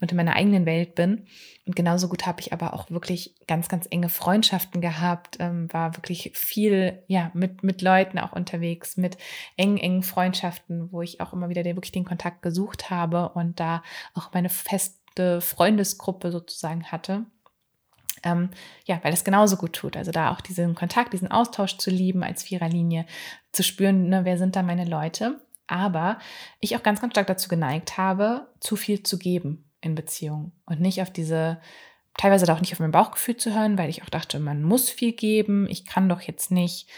und 0.00 0.10
in 0.10 0.16
meiner 0.16 0.36
eigenen 0.36 0.66
Welt 0.66 0.94
bin. 0.94 1.26
Und 1.64 1.74
genauso 1.74 2.08
gut 2.08 2.26
habe 2.26 2.40
ich 2.40 2.52
aber 2.52 2.74
auch 2.74 2.90
wirklich 2.90 3.34
ganz, 3.46 3.68
ganz 3.68 3.88
enge 3.90 4.10
Freundschaften 4.10 4.80
gehabt, 4.80 5.38
ähm, 5.40 5.72
war 5.72 5.96
wirklich 5.96 6.30
viel, 6.34 7.02
ja, 7.08 7.30
mit, 7.32 7.62
mit 7.62 7.80
Leuten 7.80 8.18
auch 8.18 8.32
unterwegs, 8.32 8.98
mit 8.98 9.16
engen, 9.56 9.78
engen 9.78 10.02
Freundschaften, 10.02 10.92
wo 10.92 11.00
ich 11.00 11.20
auch 11.22 11.32
immer 11.32 11.48
wieder 11.48 11.62
den, 11.62 11.76
wirklich 11.76 11.92
den 11.92 12.04
Kontakt 12.04 12.42
gesucht 12.42 12.90
habe 12.90 13.30
und 13.30 13.58
da 13.58 13.82
auch 14.14 14.32
meine 14.34 14.50
feste 14.50 15.40
Freundesgruppe 15.40 16.30
sozusagen 16.30 16.84
hatte. 16.92 17.24
Ähm, 18.26 18.50
ja, 18.86 18.98
weil 19.02 19.12
das 19.12 19.22
genauso 19.22 19.56
gut 19.56 19.72
tut. 19.72 19.96
Also 19.96 20.10
da 20.10 20.32
auch 20.32 20.40
diesen 20.40 20.74
Kontakt, 20.74 21.12
diesen 21.12 21.30
Austausch 21.30 21.78
zu 21.78 21.90
lieben 21.90 22.24
als 22.24 22.42
Viererlinie, 22.42 23.06
zu 23.52 23.62
spüren, 23.62 24.08
ne, 24.08 24.24
wer 24.24 24.36
sind 24.36 24.56
da 24.56 24.62
meine 24.62 24.84
Leute. 24.84 25.40
Aber 25.68 26.18
ich 26.58 26.76
auch 26.76 26.82
ganz, 26.82 27.00
ganz 27.00 27.12
stark 27.12 27.28
dazu 27.28 27.48
geneigt 27.48 27.98
habe, 27.98 28.48
zu 28.58 28.74
viel 28.74 29.04
zu 29.04 29.16
geben 29.16 29.70
in 29.80 29.94
Beziehungen 29.94 30.52
und 30.64 30.80
nicht 30.80 31.00
auf 31.02 31.10
diese, 31.10 31.60
teilweise 32.18 32.52
auch 32.52 32.60
nicht 32.60 32.72
auf 32.72 32.80
mein 32.80 32.90
Bauchgefühl 32.90 33.36
zu 33.36 33.54
hören, 33.54 33.78
weil 33.78 33.90
ich 33.90 34.02
auch 34.02 34.10
dachte, 34.10 34.40
man 34.40 34.64
muss 34.64 34.90
viel 34.90 35.12
geben. 35.12 35.68
Ich 35.68 35.86
kann 35.86 36.08
doch 36.08 36.20
jetzt 36.20 36.50
nicht 36.50 36.88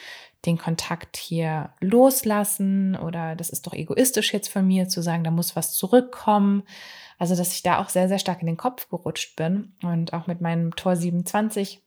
den 0.46 0.58
Kontakt 0.58 1.16
hier 1.16 1.70
loslassen 1.80 2.96
oder 2.96 3.34
das 3.34 3.50
ist 3.50 3.66
doch 3.66 3.74
egoistisch 3.74 4.32
jetzt 4.32 4.48
von 4.48 4.66
mir 4.66 4.88
zu 4.88 5.02
sagen, 5.02 5.24
da 5.24 5.30
muss 5.30 5.56
was 5.56 5.72
zurückkommen. 5.72 6.62
Also, 7.18 7.34
dass 7.34 7.52
ich 7.52 7.62
da 7.62 7.78
auch 7.78 7.88
sehr, 7.88 8.08
sehr 8.08 8.20
stark 8.20 8.40
in 8.40 8.46
den 8.46 8.56
Kopf 8.56 8.88
gerutscht 8.88 9.34
bin 9.34 9.74
und 9.82 10.12
auch 10.12 10.28
mit 10.28 10.40
meinem 10.40 10.76
Tor 10.76 10.94
27 10.94 11.82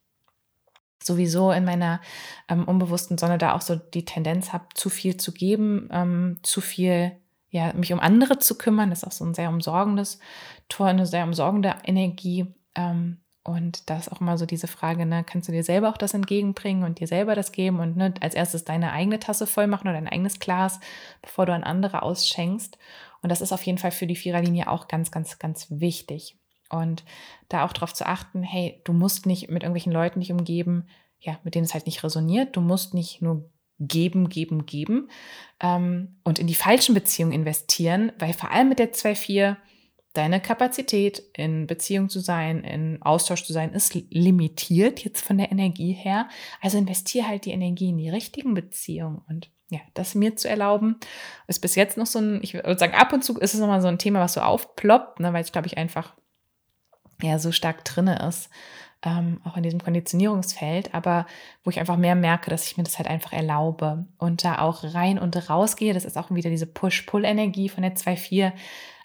sowieso 1.04 1.52
in 1.52 1.66
meiner 1.66 2.02
ähm, 2.48 2.66
unbewussten 2.66 3.18
Sonne 3.18 3.38
da 3.38 3.54
auch 3.54 3.62
so 3.62 3.76
die 3.76 4.06
Tendenz 4.06 4.54
habe, 4.54 4.66
zu 4.74 4.90
viel 4.90 5.18
zu 5.18 5.32
geben, 5.32 5.90
ähm, 5.92 6.40
zu 6.44 6.62
viel, 6.62 7.14
ja, 7.50 7.74
mich 7.74 7.92
um 7.94 8.00
andere 8.00 8.38
zu 8.40 8.58
kümmern. 8.58 8.90
Das 8.90 9.00
ist 9.00 9.08
auch 9.08 9.12
so 9.12 9.26
ein 9.26 9.34
sehr 9.34 9.50
umsorgendes 9.50 10.20
Tor, 10.70 10.88
eine 10.88 11.06
sehr 11.06 11.24
umsorgende 11.24 11.76
Energie. 11.86 12.54
Ähm, 12.76 13.18
und 13.44 13.90
da 13.90 13.98
ist 13.98 14.12
auch 14.12 14.22
immer 14.22 14.38
so 14.38 14.46
diese 14.46 14.68
Frage, 14.68 15.06
ne, 15.06 15.24
kannst 15.24 15.48
du 15.48 15.52
dir 15.52 15.64
selber 15.64 15.90
auch 15.90 15.98
das 15.98 16.14
entgegenbringen 16.14 16.84
und 16.84 17.00
dir 17.00 17.08
selber 17.08 17.34
das 17.34 17.52
geben 17.52 17.80
und 17.80 17.98
ne, 17.98 18.14
als 18.22 18.36
erstes 18.36 18.66
deine 18.66 18.92
eigene 18.92 19.20
Tasse 19.20 19.48
voll 19.48 19.66
machen 19.66 19.88
oder 19.88 19.94
dein 19.94 20.08
eigenes 20.08 20.40
Glas, 20.40 20.80
bevor 21.24 21.48
du 21.48 21.54
an 21.54 21.64
andere 21.64 22.04
ausschenkst. 22.04 22.78
Und 23.24 23.30
das 23.30 23.42
ist 23.42 23.52
auf 23.52 23.64
jeden 23.64 23.80
Fall 23.80 23.92
für 23.92 24.06
die 24.06 24.16
Viererlinie 24.16 24.70
auch 24.70 24.88
ganz, 24.88 25.10
ganz, 25.10 25.40
ganz 25.40 25.68
wichtig. 25.70 26.38
Und 26.70 27.04
da 27.50 27.66
auch 27.66 27.74
darauf 27.74 27.94
zu 27.94 28.06
achten, 28.06 28.44
hey, 28.44 28.80
du 28.84 28.94
musst 28.94 29.26
nicht 29.26 29.50
mit 29.50 29.64
irgendwelchen 29.64 29.92
Leuten 29.92 30.20
dich 30.20 30.32
umgeben, 30.32 30.88
ja, 31.20 31.40
mit 31.44 31.56
denen 31.56 31.66
es 31.66 31.74
halt 31.74 31.88
nicht 31.88 32.04
resoniert. 32.04 32.56
Du 32.56 32.62
musst 32.62 32.94
nicht 32.94 33.22
nur 33.22 33.50
geben, 33.80 34.30
geben, 34.30 34.68
geben 34.68 35.10
ähm, 35.60 36.20
und 36.24 36.38
in 36.38 36.46
die 36.46 36.56
falschen 36.56 36.94
Beziehungen 36.94 37.34
investieren, 37.34 38.12
weil 38.20 38.34
vor 38.34 38.52
allem 38.52 38.70
mit 38.70 38.78
der 38.78 38.94
2-4 38.94 39.58
deine 40.14 40.42
Kapazität 40.42 41.24
in 41.34 41.68
Beziehung 41.68 42.10
zu 42.10 42.20
sein, 42.20 42.64
in 42.64 43.02
Austausch 43.02 43.44
zu 43.44 43.54
sein, 43.54 43.74
ist 43.74 43.96
limitiert 44.10 45.04
jetzt 45.04 45.22
von 45.26 45.38
der 45.38 45.52
Energie 45.52 45.94
her. 45.94 46.28
Also 46.62 46.78
investiere 46.78 47.28
halt 47.28 47.46
die 47.46 47.52
Energie 47.52 47.90
in 47.90 47.98
die 47.98 48.10
richtigen 48.10 48.54
Beziehungen 48.54 49.22
und 49.30 49.50
ja, 49.70 49.80
das 49.94 50.16
mir 50.16 50.36
zu 50.36 50.50
erlauben, 50.50 50.98
ist 51.48 51.62
bis 51.62 51.76
jetzt 51.76 51.98
noch 51.98 52.06
so 52.06 52.20
ein, 52.20 52.40
ich 52.44 52.54
würde 52.54 52.78
sagen, 52.78 52.94
ab 52.94 53.14
und 53.14 53.24
zu 53.24 53.38
ist 53.40 53.54
es 53.54 53.62
nochmal 53.62 53.82
so 53.82 53.88
ein 53.88 54.00
Thema, 54.00 54.20
was 54.20 54.34
so 54.34 54.42
aufploppt, 54.42 55.22
ne, 55.22 55.32
weil 55.32 55.42
es, 55.42 55.54
glaube 55.54 55.68
ich, 55.68 55.78
einfach 55.78 56.14
ja 57.22 57.40
so 57.40 57.54
stark 57.54 57.86
drinne 57.86 58.20
ist. 58.28 58.50
Ähm, 59.04 59.42
auch 59.44 59.58
in 59.58 59.64
diesem 59.64 59.82
Konditionierungsfeld, 59.82 60.94
aber 60.94 61.26
wo 61.64 61.70
ich 61.70 61.80
einfach 61.80 61.98
mehr 61.98 62.16
merke, 62.16 62.50
dass 62.50 62.68
ich 62.68 62.78
mir 62.78 62.84
das 62.84 62.98
halt 62.98 63.08
einfach 63.08 63.34
erlaube 63.34 64.06
und 64.18 64.44
da 64.44 64.60
auch 64.60 64.84
rein 64.84 65.18
und 65.18 65.50
rausgehe. 65.50 65.94
Das 65.94 66.06
ist 66.06 66.18
auch 66.18 66.30
wieder 66.32 66.50
diese 66.50 66.68
Push-Pull-Energie 66.68 67.70
von 67.70 67.82
der 67.82 67.96
2-4 67.96 68.54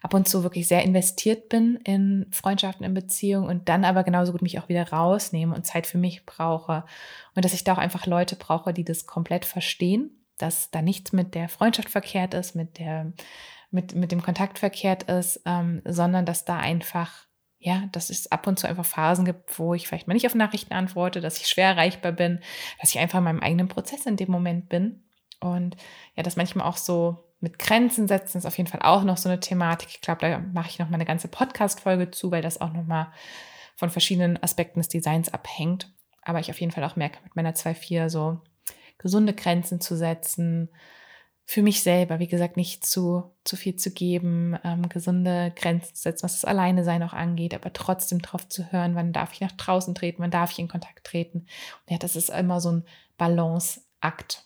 ab 0.02 0.14
und 0.14 0.28
zu 0.28 0.42
wirklich 0.42 0.68
sehr 0.68 0.84
investiert 0.84 1.48
bin 1.48 1.76
in 1.84 2.26
Freundschaften, 2.30 2.84
in 2.84 2.94
Beziehungen 2.94 3.48
und 3.48 3.68
dann 3.68 3.84
aber 3.84 4.04
genauso 4.04 4.32
gut 4.32 4.42
mich 4.42 4.58
auch 4.58 4.68
wieder 4.68 4.90
rausnehme 4.90 5.54
und 5.54 5.66
Zeit 5.66 5.86
für 5.86 5.98
mich 5.98 6.26
brauche. 6.26 6.84
Und 7.34 7.44
dass 7.44 7.54
ich 7.54 7.64
da 7.64 7.72
auch 7.72 7.78
einfach 7.78 8.06
Leute 8.06 8.36
brauche, 8.36 8.72
die 8.72 8.84
das 8.84 9.06
komplett 9.06 9.44
verstehen, 9.44 10.10
dass 10.38 10.70
da 10.70 10.82
nichts 10.82 11.12
mit 11.12 11.34
der 11.34 11.48
Freundschaft 11.48 11.90
verkehrt 11.90 12.34
ist, 12.34 12.54
mit 12.54 12.78
der, 12.78 13.12
mit, 13.70 13.94
mit 13.94 14.12
dem 14.12 14.22
Kontakt 14.22 14.58
verkehrt 14.58 15.04
ist, 15.04 15.40
ähm, 15.46 15.80
sondern 15.84 16.26
dass 16.26 16.44
da 16.44 16.58
einfach 16.58 17.25
ja, 17.58 17.88
dass 17.92 18.10
es 18.10 18.30
ab 18.30 18.46
und 18.46 18.58
zu 18.58 18.68
einfach 18.68 18.84
Phasen 18.84 19.24
gibt, 19.24 19.58
wo 19.58 19.74
ich 19.74 19.88
vielleicht 19.88 20.06
mal 20.06 20.14
nicht 20.14 20.26
auf 20.26 20.34
Nachrichten 20.34 20.74
antworte, 20.74 21.20
dass 21.20 21.38
ich 21.38 21.48
schwer 21.48 21.68
erreichbar 21.68 22.12
bin, 22.12 22.40
dass 22.80 22.90
ich 22.90 22.98
einfach 22.98 23.18
in 23.18 23.24
meinem 23.24 23.40
eigenen 23.40 23.68
Prozess 23.68 24.06
in 24.06 24.16
dem 24.16 24.30
Moment 24.30 24.68
bin. 24.68 25.04
Und 25.40 25.76
ja, 26.14 26.22
das 26.22 26.36
manchmal 26.36 26.66
auch 26.66 26.76
so 26.76 27.24
mit 27.40 27.58
Grenzen 27.58 28.08
setzen 28.08 28.38
ist 28.38 28.46
auf 28.46 28.56
jeden 28.56 28.70
Fall 28.70 28.80
auch 28.82 29.04
noch 29.04 29.16
so 29.16 29.28
eine 29.28 29.40
Thematik. 29.40 29.88
Ich 29.90 30.00
glaube, 30.00 30.20
da 30.20 30.38
mache 30.38 30.70
ich 30.70 30.78
noch 30.78 30.88
mal 30.88 30.94
eine 30.94 31.04
ganze 31.04 31.28
Podcast-Folge 31.28 32.10
zu, 32.10 32.30
weil 32.30 32.42
das 32.42 32.60
auch 32.60 32.72
noch 32.72 32.84
mal 32.84 33.12
von 33.76 33.90
verschiedenen 33.90 34.42
Aspekten 34.42 34.80
des 34.80 34.88
Designs 34.88 35.32
abhängt. 35.32 35.92
Aber 36.22 36.40
ich 36.40 36.50
auf 36.50 36.60
jeden 36.60 36.72
Fall 36.72 36.84
auch 36.84 36.96
merke, 36.96 37.18
mit 37.24 37.36
meiner 37.36 37.52
2.4 37.52 38.08
so 38.08 38.40
gesunde 38.98 39.34
Grenzen 39.34 39.80
zu 39.80 39.96
setzen, 39.96 40.70
für 41.48 41.62
mich 41.62 41.82
selber, 41.82 42.18
wie 42.18 42.26
gesagt, 42.26 42.56
nicht 42.56 42.84
zu, 42.84 43.22
zu 43.44 43.54
viel 43.54 43.76
zu 43.76 43.92
geben, 43.92 44.58
ähm, 44.64 44.88
gesunde 44.88 45.52
Grenzen 45.54 45.94
zu 45.94 46.02
setzen, 46.02 46.24
was 46.24 46.40
das 46.40 46.44
Alleine-Sein 46.44 47.04
auch 47.04 47.12
angeht, 47.12 47.54
aber 47.54 47.72
trotzdem 47.72 48.20
drauf 48.20 48.48
zu 48.48 48.72
hören, 48.72 48.96
wann 48.96 49.12
darf 49.12 49.32
ich 49.32 49.40
nach 49.40 49.52
draußen 49.52 49.94
treten, 49.94 50.22
wann 50.22 50.32
darf 50.32 50.50
ich 50.50 50.58
in 50.58 50.66
Kontakt 50.66 51.04
treten. 51.04 51.38
Und 51.38 51.90
ja, 51.90 51.98
das 51.98 52.16
ist 52.16 52.30
immer 52.30 52.60
so 52.60 52.72
ein 52.72 52.84
Balanceakt. 53.16 54.44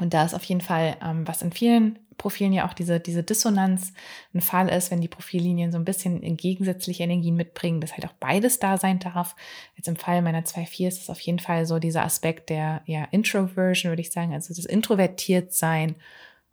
Und 0.00 0.14
da 0.14 0.24
ist 0.24 0.34
auf 0.34 0.44
jeden 0.44 0.60
Fall, 0.60 0.96
ähm, 1.02 1.26
was 1.28 1.42
in 1.42 1.52
vielen 1.52 1.98
Profilen 2.16 2.52
ja 2.52 2.68
auch 2.68 2.72
diese, 2.72 3.00
diese 3.00 3.22
Dissonanz 3.22 3.92
ein 4.34 4.40
Fall 4.40 4.68
ist, 4.68 4.90
wenn 4.90 5.00
die 5.00 5.08
Profillinien 5.08 5.72
so 5.72 5.78
ein 5.78 5.84
bisschen 5.84 6.20
gegensätzliche 6.36 7.02
Energien 7.02 7.36
mitbringen, 7.36 7.80
dass 7.80 7.92
halt 7.92 8.06
auch 8.06 8.12
beides 8.14 8.58
da 8.58 8.78
sein 8.78 8.98
darf. 8.98 9.36
Jetzt 9.76 9.88
im 9.88 9.96
Fall 9.96 10.22
meiner 10.22 10.42
2.4 10.42 10.88
ist 10.88 11.02
es 11.02 11.10
auf 11.10 11.20
jeden 11.20 11.38
Fall 11.38 11.66
so 11.66 11.78
dieser 11.78 12.04
Aspekt 12.04 12.50
der 12.50 12.82
ja, 12.86 13.04
Introversion, 13.10 13.90
würde 13.90 14.02
ich 14.02 14.12
sagen, 14.12 14.32
also 14.32 14.54
das 14.54 14.64
Introvertiertsein 14.64 15.96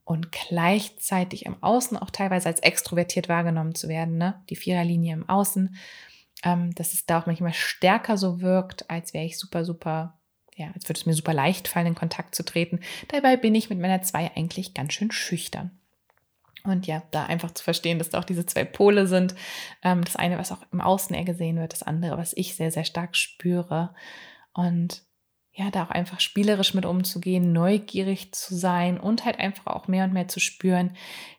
und 0.03 0.31
gleichzeitig 0.31 1.45
im 1.45 1.61
Außen 1.61 1.97
auch 1.97 2.09
teilweise 2.09 2.47
als 2.47 2.61
extrovertiert 2.61 3.29
wahrgenommen 3.29 3.75
zu 3.75 3.87
werden, 3.87 4.17
ne? 4.17 4.41
die 4.49 4.55
Viererlinie 4.55 5.13
im 5.13 5.29
Außen, 5.29 5.75
ähm, 6.43 6.73
dass 6.73 6.93
es 6.93 7.05
da 7.05 7.19
auch 7.19 7.25
manchmal 7.27 7.53
stärker 7.53 8.17
so 8.17 8.41
wirkt, 8.41 8.89
als 8.89 9.13
wäre 9.13 9.25
ich 9.25 9.37
super, 9.37 9.63
super 9.63 10.18
ja, 10.59 10.67
als 10.75 10.87
würde 10.89 10.99
es 10.99 11.05
mir 11.05 11.13
super 11.13 11.33
leicht 11.33 11.67
fallen, 11.67 11.87
in 11.87 11.95
Kontakt 11.95 12.35
zu 12.35 12.43
treten. 12.43 12.81
Dabei 13.07 13.37
bin 13.37 13.55
ich 13.55 13.69
mit 13.69 13.79
meiner 13.79 14.01
2 14.01 14.35
eigentlich 14.35 14.73
ganz 14.73 14.93
schön 14.93 15.11
schüchtern. 15.11 15.71
Und 16.65 16.85
ja, 16.85 17.01
da 17.11 17.25
einfach 17.25 17.51
zu 17.51 17.63
verstehen, 17.63 17.97
dass 17.97 18.09
da 18.09 18.19
auch 18.19 18.25
diese 18.25 18.45
zwei 18.45 18.65
Pole 18.65 19.07
sind. 19.07 19.33
Ähm, 19.81 20.03
das 20.03 20.17
eine, 20.17 20.37
was 20.37 20.51
auch 20.51 20.59
im 20.73 20.81
Außen 20.81 21.15
eher 21.15 21.23
gesehen 21.23 21.57
wird, 21.57 21.71
das 21.71 21.83
andere, 21.83 22.17
was 22.17 22.33
ich 22.35 22.55
sehr, 22.55 22.71
sehr 22.71 22.83
stark 22.83 23.15
spüre. 23.15 23.95
Und 24.53 25.03
ja, 25.53 25.71
da 25.71 25.83
auch 25.83 25.89
einfach 25.89 26.19
spielerisch 26.19 26.73
mit 26.73 26.85
umzugehen, 26.85 27.53
neugierig 27.53 28.33
zu 28.33 28.55
sein 28.55 28.99
und 28.99 29.23
halt 29.23 29.39
einfach 29.39 29.67
auch 29.67 29.87
mehr 29.87 30.03
und 30.03 30.13
mehr 30.13 30.27
zu 30.27 30.41
spüren, 30.41 30.95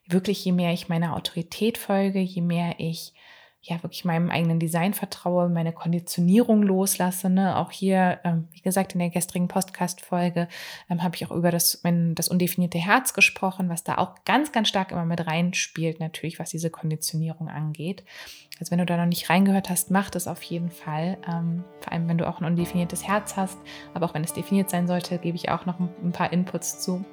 wirklich 0.06 0.42
je 0.44 0.52
mehr 0.52 0.72
ich 0.72 0.88
meiner 0.88 1.14
Autorität 1.14 1.76
folge, 1.76 2.20
je 2.20 2.42
mehr 2.42 2.74
ich 2.78 3.12
ja 3.62 3.82
wirklich 3.82 4.04
meinem 4.04 4.30
eigenen 4.30 4.58
Design 4.58 4.94
vertraue, 4.94 5.48
meine 5.48 5.72
Konditionierung 5.72 6.62
loslasse. 6.62 7.28
Ne? 7.28 7.56
Auch 7.56 7.70
hier, 7.70 8.20
ähm, 8.24 8.48
wie 8.52 8.60
gesagt, 8.60 8.94
in 8.94 9.00
der 9.00 9.10
gestrigen 9.10 9.48
Podcast-Folge 9.48 10.48
ähm, 10.88 11.02
habe 11.02 11.16
ich 11.16 11.26
auch 11.26 11.30
über 11.30 11.50
das, 11.50 11.80
mein, 11.82 12.14
das 12.14 12.28
undefinierte 12.28 12.78
Herz 12.78 13.12
gesprochen, 13.12 13.68
was 13.68 13.84
da 13.84 13.98
auch 13.98 14.24
ganz, 14.24 14.52
ganz 14.52 14.68
stark 14.68 14.92
immer 14.92 15.04
mit 15.04 15.26
reinspielt, 15.26 16.00
natürlich, 16.00 16.38
was 16.38 16.50
diese 16.50 16.70
Konditionierung 16.70 17.48
angeht. 17.48 18.02
Also 18.58 18.70
wenn 18.70 18.78
du 18.78 18.86
da 18.86 18.96
noch 18.96 19.06
nicht 19.06 19.28
reingehört 19.28 19.68
hast, 19.68 19.90
mach 19.90 20.10
das 20.10 20.26
auf 20.26 20.42
jeden 20.42 20.70
Fall. 20.70 21.18
Ähm, 21.28 21.64
vor 21.80 21.92
allem, 21.92 22.08
wenn 22.08 22.18
du 22.18 22.28
auch 22.28 22.40
ein 22.40 22.46
undefiniertes 22.46 23.06
Herz 23.06 23.36
hast, 23.36 23.58
aber 23.94 24.06
auch 24.06 24.14
wenn 24.14 24.24
es 24.24 24.32
definiert 24.32 24.70
sein 24.70 24.86
sollte, 24.86 25.18
gebe 25.18 25.36
ich 25.36 25.50
auch 25.50 25.66
noch 25.66 25.78
ein, 25.78 25.90
ein 26.02 26.12
paar 26.12 26.32
Inputs 26.32 26.80
zu. 26.80 27.04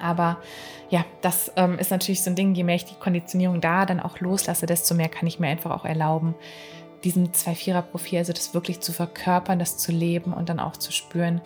Aber 0.00 0.38
ja, 0.90 1.04
das 1.20 1.52
ähm, 1.56 1.78
ist 1.78 1.90
natürlich 1.90 2.22
so 2.22 2.30
ein 2.30 2.36
Ding, 2.36 2.54
je 2.54 2.64
mehr 2.64 2.76
ich 2.76 2.84
die 2.84 2.94
Konditionierung 2.94 3.60
da 3.60 3.86
dann 3.86 4.00
auch 4.00 4.20
loslasse, 4.20 4.66
desto 4.66 4.94
mehr 4.94 5.08
kann 5.08 5.26
ich 5.26 5.38
mir 5.38 5.48
einfach 5.48 5.70
auch 5.70 5.84
erlauben, 5.84 6.34
diesen 7.04 7.32
2-4er-Profil, 7.32 8.18
also 8.18 8.32
das 8.32 8.54
wirklich 8.54 8.80
zu 8.80 8.92
verkörpern, 8.92 9.58
das 9.58 9.78
zu 9.78 9.92
leben 9.92 10.32
und 10.32 10.48
dann 10.48 10.60
auch 10.60 10.76
zu 10.76 10.92
spüren, 10.92 11.40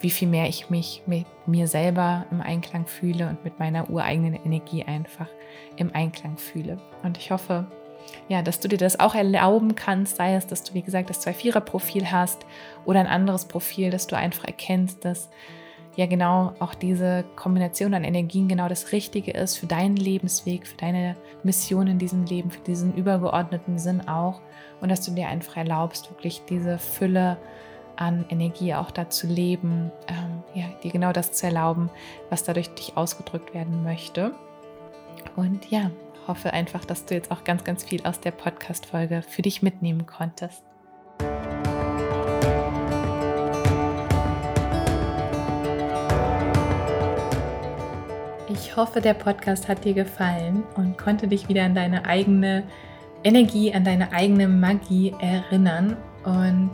wie 0.00 0.10
viel 0.10 0.28
mehr 0.28 0.48
ich 0.48 0.70
mich 0.70 1.02
mit 1.06 1.26
mir 1.46 1.66
selber 1.66 2.26
im 2.30 2.40
Einklang 2.40 2.86
fühle 2.86 3.28
und 3.28 3.42
mit 3.42 3.58
meiner 3.58 3.88
ureigenen 3.90 4.34
Energie 4.34 4.84
einfach 4.84 5.28
im 5.76 5.94
Einklang 5.94 6.36
fühle. 6.36 6.78
Und 7.02 7.16
ich 7.16 7.30
hoffe, 7.30 7.66
ja, 8.28 8.42
dass 8.42 8.60
du 8.60 8.68
dir 8.68 8.76
das 8.76 9.00
auch 9.00 9.14
erlauben 9.14 9.74
kannst, 9.74 10.16
sei 10.16 10.34
es, 10.34 10.46
dass 10.46 10.62
du, 10.62 10.74
wie 10.74 10.82
gesagt, 10.82 11.10
das 11.10 11.26
2-4er-Profil 11.26 12.10
hast 12.10 12.44
oder 12.84 13.00
ein 13.00 13.06
anderes 13.06 13.46
Profil, 13.46 13.90
dass 13.90 14.06
du 14.06 14.16
einfach 14.16 14.44
erkennst, 14.44 15.04
dass 15.04 15.30
ja 15.96 16.06
genau 16.06 16.54
auch 16.58 16.74
diese 16.74 17.24
Kombination 17.36 17.94
an 17.94 18.04
Energien 18.04 18.48
genau 18.48 18.68
das 18.68 18.92
Richtige 18.92 19.32
ist 19.32 19.56
für 19.56 19.66
deinen 19.66 19.96
Lebensweg, 19.96 20.66
für 20.66 20.76
deine 20.76 21.16
Mission 21.42 21.86
in 21.86 21.98
diesem 21.98 22.24
Leben, 22.24 22.50
für 22.50 22.60
diesen 22.60 22.94
übergeordneten 22.94 23.78
Sinn 23.78 24.06
auch 24.08 24.40
und 24.80 24.90
dass 24.90 25.04
du 25.04 25.12
dir 25.12 25.28
einfach 25.28 25.56
erlaubst, 25.56 26.10
wirklich 26.10 26.42
diese 26.48 26.78
Fülle 26.78 27.38
an 27.96 28.24
Energie 28.28 28.74
auch 28.74 28.90
da 28.90 29.08
zu 29.08 29.26
leben, 29.26 29.92
ähm, 30.08 30.42
ja, 30.54 30.66
dir 30.82 30.90
genau 30.90 31.12
das 31.12 31.32
zu 31.32 31.46
erlauben, 31.46 31.90
was 32.28 32.42
dadurch 32.42 32.70
dich 32.74 32.96
ausgedrückt 32.96 33.54
werden 33.54 33.84
möchte. 33.84 34.34
Und 35.36 35.70
ja, 35.70 35.90
hoffe 36.26 36.52
einfach, 36.52 36.84
dass 36.84 37.04
du 37.06 37.14
jetzt 37.14 37.30
auch 37.30 37.44
ganz, 37.44 37.64
ganz 37.64 37.84
viel 37.84 38.04
aus 38.04 38.20
der 38.20 38.32
Podcast-Folge 38.32 39.22
für 39.22 39.42
dich 39.42 39.62
mitnehmen 39.62 40.06
konntest. 40.06 40.64
Ich 48.54 48.76
hoffe, 48.76 49.00
der 49.00 49.14
Podcast 49.14 49.66
hat 49.66 49.84
dir 49.84 49.94
gefallen 49.94 50.62
und 50.76 50.96
konnte 50.96 51.26
dich 51.26 51.48
wieder 51.48 51.64
an 51.64 51.74
deine 51.74 52.04
eigene 52.06 52.62
Energie, 53.24 53.74
an 53.74 53.82
deine 53.82 54.12
eigene 54.12 54.46
Magie 54.46 55.12
erinnern. 55.20 55.96
Und 56.24 56.70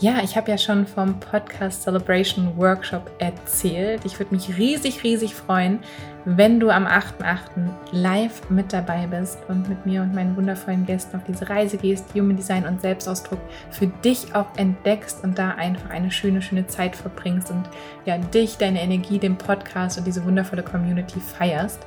ja, 0.00 0.20
ich 0.22 0.36
habe 0.36 0.50
ja 0.50 0.56
schon 0.56 0.86
vom 0.86 1.18
Podcast 1.18 1.82
Celebration 1.82 2.56
Workshop 2.56 3.10
erzählt. 3.18 4.04
Ich 4.04 4.16
würde 4.20 4.32
mich 4.32 4.56
riesig, 4.56 5.02
riesig 5.02 5.34
freuen, 5.34 5.80
wenn 6.24 6.60
du 6.60 6.70
am 6.70 6.86
8.8. 6.86 7.68
live 7.90 8.48
mit 8.48 8.72
dabei 8.72 9.08
bist 9.08 9.38
und 9.48 9.68
mit 9.68 9.86
mir 9.86 10.02
und 10.02 10.14
meinen 10.14 10.36
wundervollen 10.36 10.86
Gästen 10.86 11.16
auf 11.16 11.24
diese 11.26 11.48
Reise 11.48 11.78
gehst, 11.78 12.14
Human 12.14 12.36
Design 12.36 12.64
und 12.64 12.80
Selbstausdruck 12.80 13.40
für 13.70 13.88
dich 13.88 14.36
auch 14.36 14.46
entdeckst 14.56 15.24
und 15.24 15.36
da 15.36 15.50
einfach 15.52 15.90
eine 15.90 16.12
schöne, 16.12 16.42
schöne 16.42 16.68
Zeit 16.68 16.94
verbringst 16.94 17.50
und 17.50 17.64
ja, 18.04 18.18
dich, 18.18 18.56
deine 18.56 18.80
Energie, 18.80 19.18
den 19.18 19.36
Podcast 19.36 19.98
und 19.98 20.06
diese 20.06 20.24
wundervolle 20.24 20.62
Community 20.62 21.18
feierst. 21.18 21.80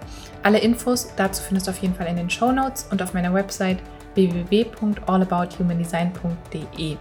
Alle 0.43 0.57
Infos 0.57 1.13
dazu 1.15 1.43
findest 1.43 1.67
du 1.67 1.71
auf 1.71 1.77
jeden 1.77 1.95
Fall 1.95 2.07
in 2.07 2.17
den 2.17 2.29
Show 2.29 2.51
Notes 2.51 2.89
und 2.91 3.01
auf 3.01 3.13
meiner 3.13 3.33
Website 3.33 3.77
www.allabouthumandesign.de. 4.15 6.97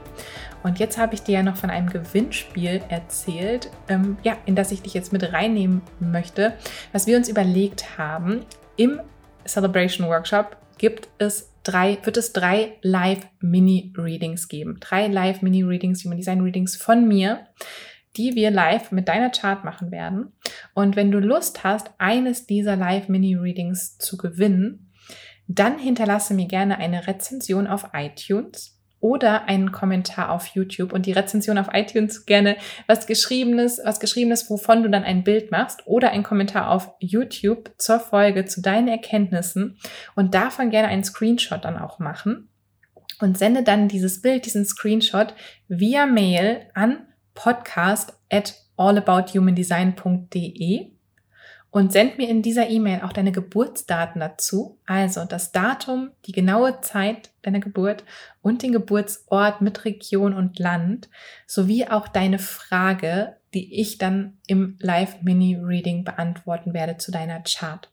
Und 0.62 0.78
jetzt 0.78 0.98
habe 0.98 1.14
ich 1.14 1.22
dir 1.22 1.36
ja 1.36 1.42
noch 1.42 1.56
von 1.56 1.70
einem 1.70 1.88
Gewinnspiel 1.88 2.82
erzählt, 2.88 3.70
ähm, 3.88 4.18
ja, 4.22 4.36
in 4.46 4.56
das 4.56 4.72
ich 4.72 4.82
dich 4.82 4.94
jetzt 4.94 5.12
mit 5.12 5.32
reinnehmen 5.32 5.82
möchte, 6.00 6.54
was 6.92 7.06
wir 7.06 7.16
uns 7.16 7.28
überlegt 7.28 7.98
haben. 7.98 8.44
Im 8.76 9.00
Celebration 9.46 10.08
Workshop 10.08 10.56
gibt 10.78 11.08
es 11.18 11.52
drei, 11.62 11.98
wird 12.02 12.16
es 12.16 12.32
drei 12.32 12.74
Live-Mini-Readings 12.82 14.48
geben. 14.48 14.78
Drei 14.80 15.06
Live-Mini-Readings, 15.06 16.04
Human 16.04 16.18
Design 16.18 16.40
Readings 16.40 16.76
von 16.76 17.06
mir, 17.06 17.46
die 18.16 18.34
wir 18.34 18.50
live 18.50 18.90
mit 18.90 19.08
deiner 19.08 19.30
Chart 19.30 19.64
machen 19.64 19.90
werden. 19.90 20.32
Und 20.74 20.96
wenn 20.96 21.10
du 21.10 21.20
Lust 21.20 21.64
hast, 21.64 21.90
eines 21.98 22.46
dieser 22.46 22.76
Live-Mini-Readings 22.76 23.98
zu 23.98 24.16
gewinnen, 24.16 24.92
dann 25.46 25.78
hinterlasse 25.78 26.34
mir 26.34 26.46
gerne 26.46 26.78
eine 26.78 27.06
Rezension 27.06 27.66
auf 27.66 27.90
iTunes 27.92 28.79
oder 29.00 29.48
einen 29.48 29.72
Kommentar 29.72 30.30
auf 30.30 30.46
YouTube 30.48 30.92
und 30.92 31.06
die 31.06 31.12
Rezension 31.12 31.56
auf 31.58 31.68
iTunes 31.72 32.26
gerne 32.26 32.56
was 32.86 33.06
geschriebenes, 33.06 33.80
was 33.84 34.00
geschriebenes, 34.00 34.50
wovon 34.50 34.82
du 34.82 34.90
dann 34.90 35.04
ein 35.04 35.24
Bild 35.24 35.50
machst 35.50 35.86
oder 35.86 36.10
ein 36.10 36.22
Kommentar 36.22 36.70
auf 36.70 36.90
YouTube 37.00 37.72
zur 37.78 37.98
Folge 37.98 38.44
zu 38.44 38.60
deinen 38.60 38.88
Erkenntnissen 38.88 39.78
und 40.14 40.34
davon 40.34 40.68
gerne 40.70 40.88
einen 40.88 41.04
Screenshot 41.04 41.64
dann 41.64 41.78
auch 41.78 41.98
machen 41.98 42.50
und 43.20 43.38
sende 43.38 43.62
dann 43.62 43.88
dieses 43.88 44.22
Bild, 44.22 44.46
diesen 44.46 44.64
Screenshot 44.64 45.34
via 45.68 46.06
Mail 46.06 46.62
an 46.74 47.06
podcast 47.34 48.14
at 48.30 48.54
allabouthumandesign.de 48.76 50.92
und 51.70 51.92
send 51.92 52.18
mir 52.18 52.28
in 52.28 52.42
dieser 52.42 52.68
E-Mail 52.68 53.02
auch 53.02 53.12
deine 53.12 53.32
Geburtsdaten 53.32 54.20
dazu, 54.20 54.78
also 54.86 55.24
das 55.24 55.52
Datum, 55.52 56.10
die 56.26 56.32
genaue 56.32 56.80
Zeit 56.80 57.30
deiner 57.42 57.60
Geburt 57.60 58.04
und 58.42 58.62
den 58.62 58.72
Geburtsort 58.72 59.60
mit 59.60 59.84
Region 59.84 60.34
und 60.34 60.58
Land, 60.58 61.08
sowie 61.46 61.86
auch 61.86 62.08
deine 62.08 62.40
Frage, 62.40 63.36
die 63.54 63.80
ich 63.80 63.98
dann 63.98 64.38
im 64.46 64.76
Live-Mini-Reading 64.80 66.04
beantworten 66.04 66.74
werde 66.74 66.96
zu 66.96 67.12
deiner 67.12 67.42
Chart. 67.42 67.88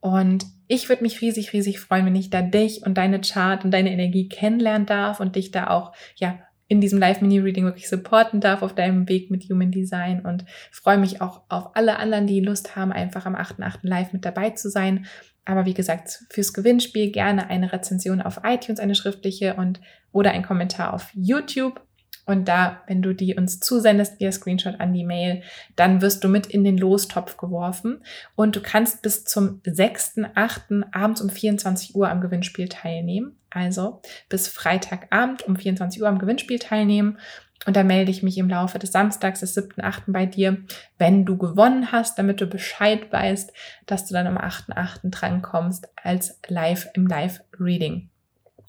Und 0.00 0.46
ich 0.68 0.88
würde 0.88 1.02
mich 1.02 1.20
riesig, 1.22 1.52
riesig 1.52 1.80
freuen, 1.80 2.06
wenn 2.06 2.14
ich 2.14 2.30
da 2.30 2.42
dich 2.42 2.84
und 2.84 2.94
deine 2.94 3.20
Chart 3.20 3.64
und 3.64 3.70
deine 3.70 3.90
Energie 3.90 4.28
kennenlernen 4.28 4.86
darf 4.86 5.18
und 5.18 5.34
dich 5.34 5.50
da 5.50 5.68
auch, 5.68 5.92
ja, 6.16 6.38
in 6.68 6.82
diesem 6.82 6.98
Live-Mini-Reading 6.98 7.64
wirklich 7.64 7.88
supporten 7.88 8.40
darf 8.40 8.62
auf 8.62 8.74
deinem 8.74 9.08
Weg 9.08 9.30
mit 9.30 9.44
Human 9.44 9.70
Design 9.70 10.20
und 10.20 10.44
freue 10.70 10.98
mich 10.98 11.22
auch 11.22 11.42
auf 11.48 11.74
alle 11.74 11.98
anderen, 11.98 12.26
die 12.26 12.40
Lust 12.40 12.76
haben, 12.76 12.92
einfach 12.92 13.24
am 13.24 13.34
8.8. 13.34 13.78
live 13.82 14.12
mit 14.12 14.24
dabei 14.26 14.50
zu 14.50 14.70
sein. 14.70 15.06
Aber 15.46 15.64
wie 15.64 15.72
gesagt, 15.72 16.24
fürs 16.28 16.52
Gewinnspiel 16.52 17.10
gerne 17.10 17.48
eine 17.48 17.72
Rezension 17.72 18.20
auf 18.20 18.40
iTunes, 18.44 18.80
eine 18.80 18.94
schriftliche 18.94 19.54
und 19.54 19.80
oder 20.12 20.32
ein 20.32 20.42
Kommentar 20.42 20.92
auf 20.92 21.10
YouTube. 21.14 21.80
Und 22.26 22.46
da, 22.46 22.82
wenn 22.86 23.00
du 23.00 23.14
die 23.14 23.34
uns 23.34 23.58
zusendest 23.58 24.20
via 24.20 24.30
Screenshot 24.30 24.78
an 24.78 24.92
die 24.92 25.06
Mail, 25.06 25.42
dann 25.76 26.02
wirst 26.02 26.22
du 26.22 26.28
mit 26.28 26.46
in 26.46 26.64
den 26.64 26.76
Lostopf 26.76 27.38
geworfen. 27.38 28.02
Und 28.36 28.54
du 28.54 28.60
kannst 28.60 29.00
bis 29.00 29.24
zum 29.24 29.62
6.8. 29.62 30.84
abends 30.92 31.22
um 31.22 31.30
24 31.30 31.94
Uhr 31.94 32.10
am 32.10 32.20
Gewinnspiel 32.20 32.68
teilnehmen. 32.68 33.37
Also 33.58 34.00
bis 34.28 34.46
Freitagabend 34.46 35.42
um 35.42 35.56
24 35.56 36.00
Uhr 36.00 36.08
am 36.08 36.20
Gewinnspiel 36.20 36.60
teilnehmen. 36.60 37.18
Und 37.66 37.76
da 37.76 37.82
melde 37.82 38.12
ich 38.12 38.22
mich 38.22 38.38
im 38.38 38.48
Laufe 38.48 38.78
des 38.78 38.92
Samstags, 38.92 39.40
des 39.40 39.56
7.8. 39.56 40.04
bei 40.06 40.26
dir, 40.26 40.58
wenn 40.96 41.24
du 41.24 41.36
gewonnen 41.36 41.90
hast, 41.90 42.16
damit 42.18 42.40
du 42.40 42.46
Bescheid 42.46 43.12
weißt, 43.12 43.52
dass 43.86 44.06
du 44.06 44.14
dann 44.14 44.28
am 44.28 44.38
8.8. 44.38 45.10
drankommst 45.10 45.88
als 45.96 46.38
live 46.46 46.88
im 46.94 47.08
Live-Reading. 47.08 48.10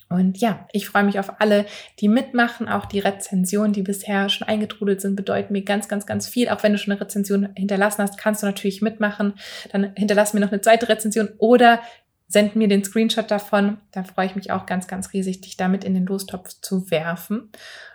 Und 0.10 0.39
ja, 0.39 0.67
ich 0.71 0.88
freue 0.88 1.04
mich 1.04 1.19
auf 1.19 1.39
alle, 1.39 1.67
die 1.99 2.08
mitmachen. 2.08 2.67
Auch 2.67 2.88
die 2.88 2.97
Rezensionen, 2.97 3.73
die 3.73 3.84
bisher 3.84 4.28
schon 4.30 4.47
eingetrudelt 4.47 5.02
sind, 5.02 5.15
bedeuten 5.15 5.54
mir 5.54 5.63
ganz, 5.63 5.88
ganz, 5.88 6.08
ganz 6.08 6.28
viel. 6.28 6.49
Auch 6.49 6.63
wenn 6.63 6.71
du 6.71 6.80
schon 6.80 6.91
eine 6.91 7.02
Rezension 7.02 7.49
hinterlassen 7.56 8.02
hast, 8.02 8.17
kannst 8.17 8.41
du 8.41 8.47
natürlich 8.47 8.82
mitmachen. 8.82 9.36
Dann 9.71 9.93
hinterlass 9.95 10.34
mir 10.34 10.39
noch 10.39 10.52
eine 10.52 10.62
zweite 10.62 10.89
Rezension 10.89 11.30
oder 11.38 11.80
send 12.29 12.55
mir 12.55 12.69
den 12.69 12.83
Screenshot 12.83 13.29
davon. 13.29 13.79
Dann 13.91 14.05
freue 14.05 14.27
ich 14.27 14.35
mich 14.35 14.51
auch 14.51 14.65
ganz, 14.65 14.87
ganz 14.87 15.11
riesig, 15.11 15.41
dich 15.41 15.57
damit 15.57 15.83
in 15.83 15.95
den 15.95 16.05
Lostopf 16.05 16.55
zu 16.61 16.89
werfen. 16.91 17.49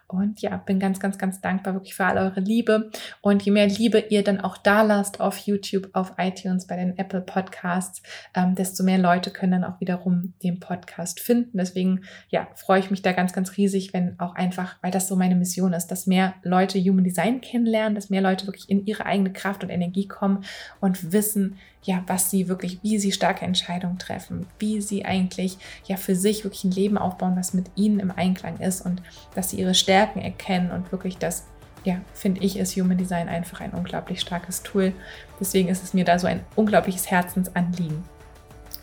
Und 0.07 0.43
ja, 0.43 0.57
bin 0.59 0.79
ganz, 0.79 1.01
ganz, 1.01 1.19
ganz 1.19 1.41
dankbar 1.41 1.75
wirklich 1.75 1.95
für 1.95 2.05
all 2.05 2.19
eure 2.19 2.41
Liebe. 2.41 2.91
Und 3.21 3.43
je 3.43 3.53
mehr 3.53 3.67
Liebe 3.67 3.99
ihr 3.99 4.23
dann 4.23 4.41
auch 4.41 4.57
da 4.57 4.83
lasst 4.83 5.21
auf 5.21 5.39
YouTube, 5.39 5.89
auf 5.93 6.15
iTunes, 6.19 6.67
bei 6.67 6.77
den 6.77 6.99
Apple 6.99 7.23
Podcasts, 7.23 8.03
ähm, 8.35 8.55
desto 8.55 8.85
mehr 8.85 8.99
Leute 8.99 9.31
können 9.31 9.53
dann 9.53 9.65
auch 9.65 9.81
wiederum 9.81 10.35
den 10.43 10.61
Podcast 10.61 11.21
finden. 11.21 11.59
Deswegen, 11.59 12.03
ja, 12.29 12.49
freue 12.55 12.81
ich 12.81 12.91
mich 12.91 13.03
da 13.03 13.13
ganz, 13.13 13.33
ganz 13.33 13.57
riesig, 13.57 13.93
wenn 13.95 14.19
auch 14.21 14.35
einfach, 14.35 14.77
weil 14.83 14.91
das 14.91 15.09
so 15.09 15.17
meine 15.17 15.37
Mission 15.37 15.73
ist, 15.73 15.89
dass 15.89 16.07
mehr 16.07 16.35
Leute 16.43 16.79
Human 16.79 17.05
Design 17.05 17.41
kennenlernen, 17.41 17.95
dass 17.95 18.11
mehr 18.11 18.23
Leute 18.23 18.47
wirklich 18.47 18.69
in 18.69 18.87
ihre 18.87 19.07
eigene 19.07 19.33
Kraft 19.33 19.65
und 19.65 19.71
Energie 19.71 20.07
kommen 20.07 20.45
und 20.81 21.13
wissen, 21.13 21.57
ja, 21.85 22.03
was 22.07 22.31
sie 22.31 22.49
wirklich, 22.49 22.79
wie 22.83 22.99
sie 22.99 23.13
starke 23.13 23.45
Entscheidungen 23.45 23.99
treffen, 23.99 24.47
wie 24.59 24.81
sie 24.81 25.05
eigentlich 25.05 25.59
ja 25.87 25.97
für 25.97 26.17
sich 26.17 26.45
wirklich 26.45 26.65
ein 26.65 26.71
Leben 26.71 26.99
aufbauen, 26.99 27.37
was 27.37 27.55
mit 27.55 27.71
ihnen 27.77 28.01
im 28.01 28.11
Einklang 28.11 28.59
ist 28.59 28.81
und 28.81 29.03
dass 29.35 29.51
sie 29.51 29.61
ihre 29.61 29.75
Stärken 29.95 30.21
erkennen 30.21 30.71
und 30.73 30.91
wirklich 30.91 31.19
das, 31.19 31.45
ja, 31.85 31.97
finde 32.15 32.43
ich, 32.43 32.59
ist 32.59 32.77
Human 32.77 32.99
Design 32.99 33.29
einfach 33.29 33.61
ein 33.61 33.71
unglaublich 33.71 34.21
starkes 34.21 34.63
Tool. 34.63 34.93
Deswegen 35.39 35.69
ist 35.69 35.85
es 35.85 35.95
mir 35.95 36.05
da 36.05 36.19
so 36.19 36.27
ein 36.27 36.41
unglaubliches 36.57 37.11
Herzensanliegen. 37.11 38.05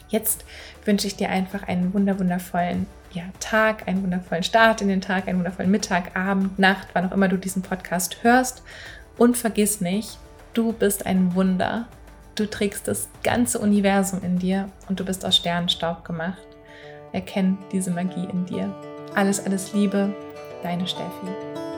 Jetzt 0.08 0.46
wünsche 0.86 1.08
ich 1.08 1.16
dir 1.16 1.30
einfach 1.30 1.68
einen 1.68 1.94
wunderwundervollen 1.94 2.88
ja, 3.12 3.24
Tag, 3.42 3.88
einen 3.88 4.04
wundervollen 4.04 4.44
Start 4.44 4.82
in 4.82 4.88
den 4.88 5.02
Tag, 5.02 5.28
einen 5.28 5.40
wundervollen 5.40 5.72
Mittag, 5.72 6.16
Abend, 6.16 6.58
Nacht, 6.60 6.88
wann 6.94 7.08
auch 7.10 7.12
immer 7.12 7.28
du 7.28 7.38
diesen 7.38 7.62
Podcast 7.62 8.24
hörst. 8.24 8.64
Und 9.18 9.38
vergiss 9.38 9.82
nicht, 9.82 10.18
du 10.54 10.72
bist 10.72 11.06
ein 11.06 11.36
Wunder 11.36 11.88
Du 12.36 12.50
trägst 12.50 12.88
das 12.88 13.10
ganze 13.24 13.60
Universum 13.60 14.22
in 14.24 14.40
dir 14.40 14.70
und 14.88 15.00
du 15.00 15.06
bist 15.06 15.26
aus 15.26 15.36
Sternenstaub 15.36 16.06
gemacht. 16.06 16.42
Erkenn 17.12 17.58
diese 17.72 17.92
Magie 17.92 18.26
in 18.32 18.46
dir. 18.46 18.74
Alles, 19.14 19.46
alles 19.46 19.74
Liebe, 19.74 20.16
deine 20.62 20.88
Steffi. 20.88 21.71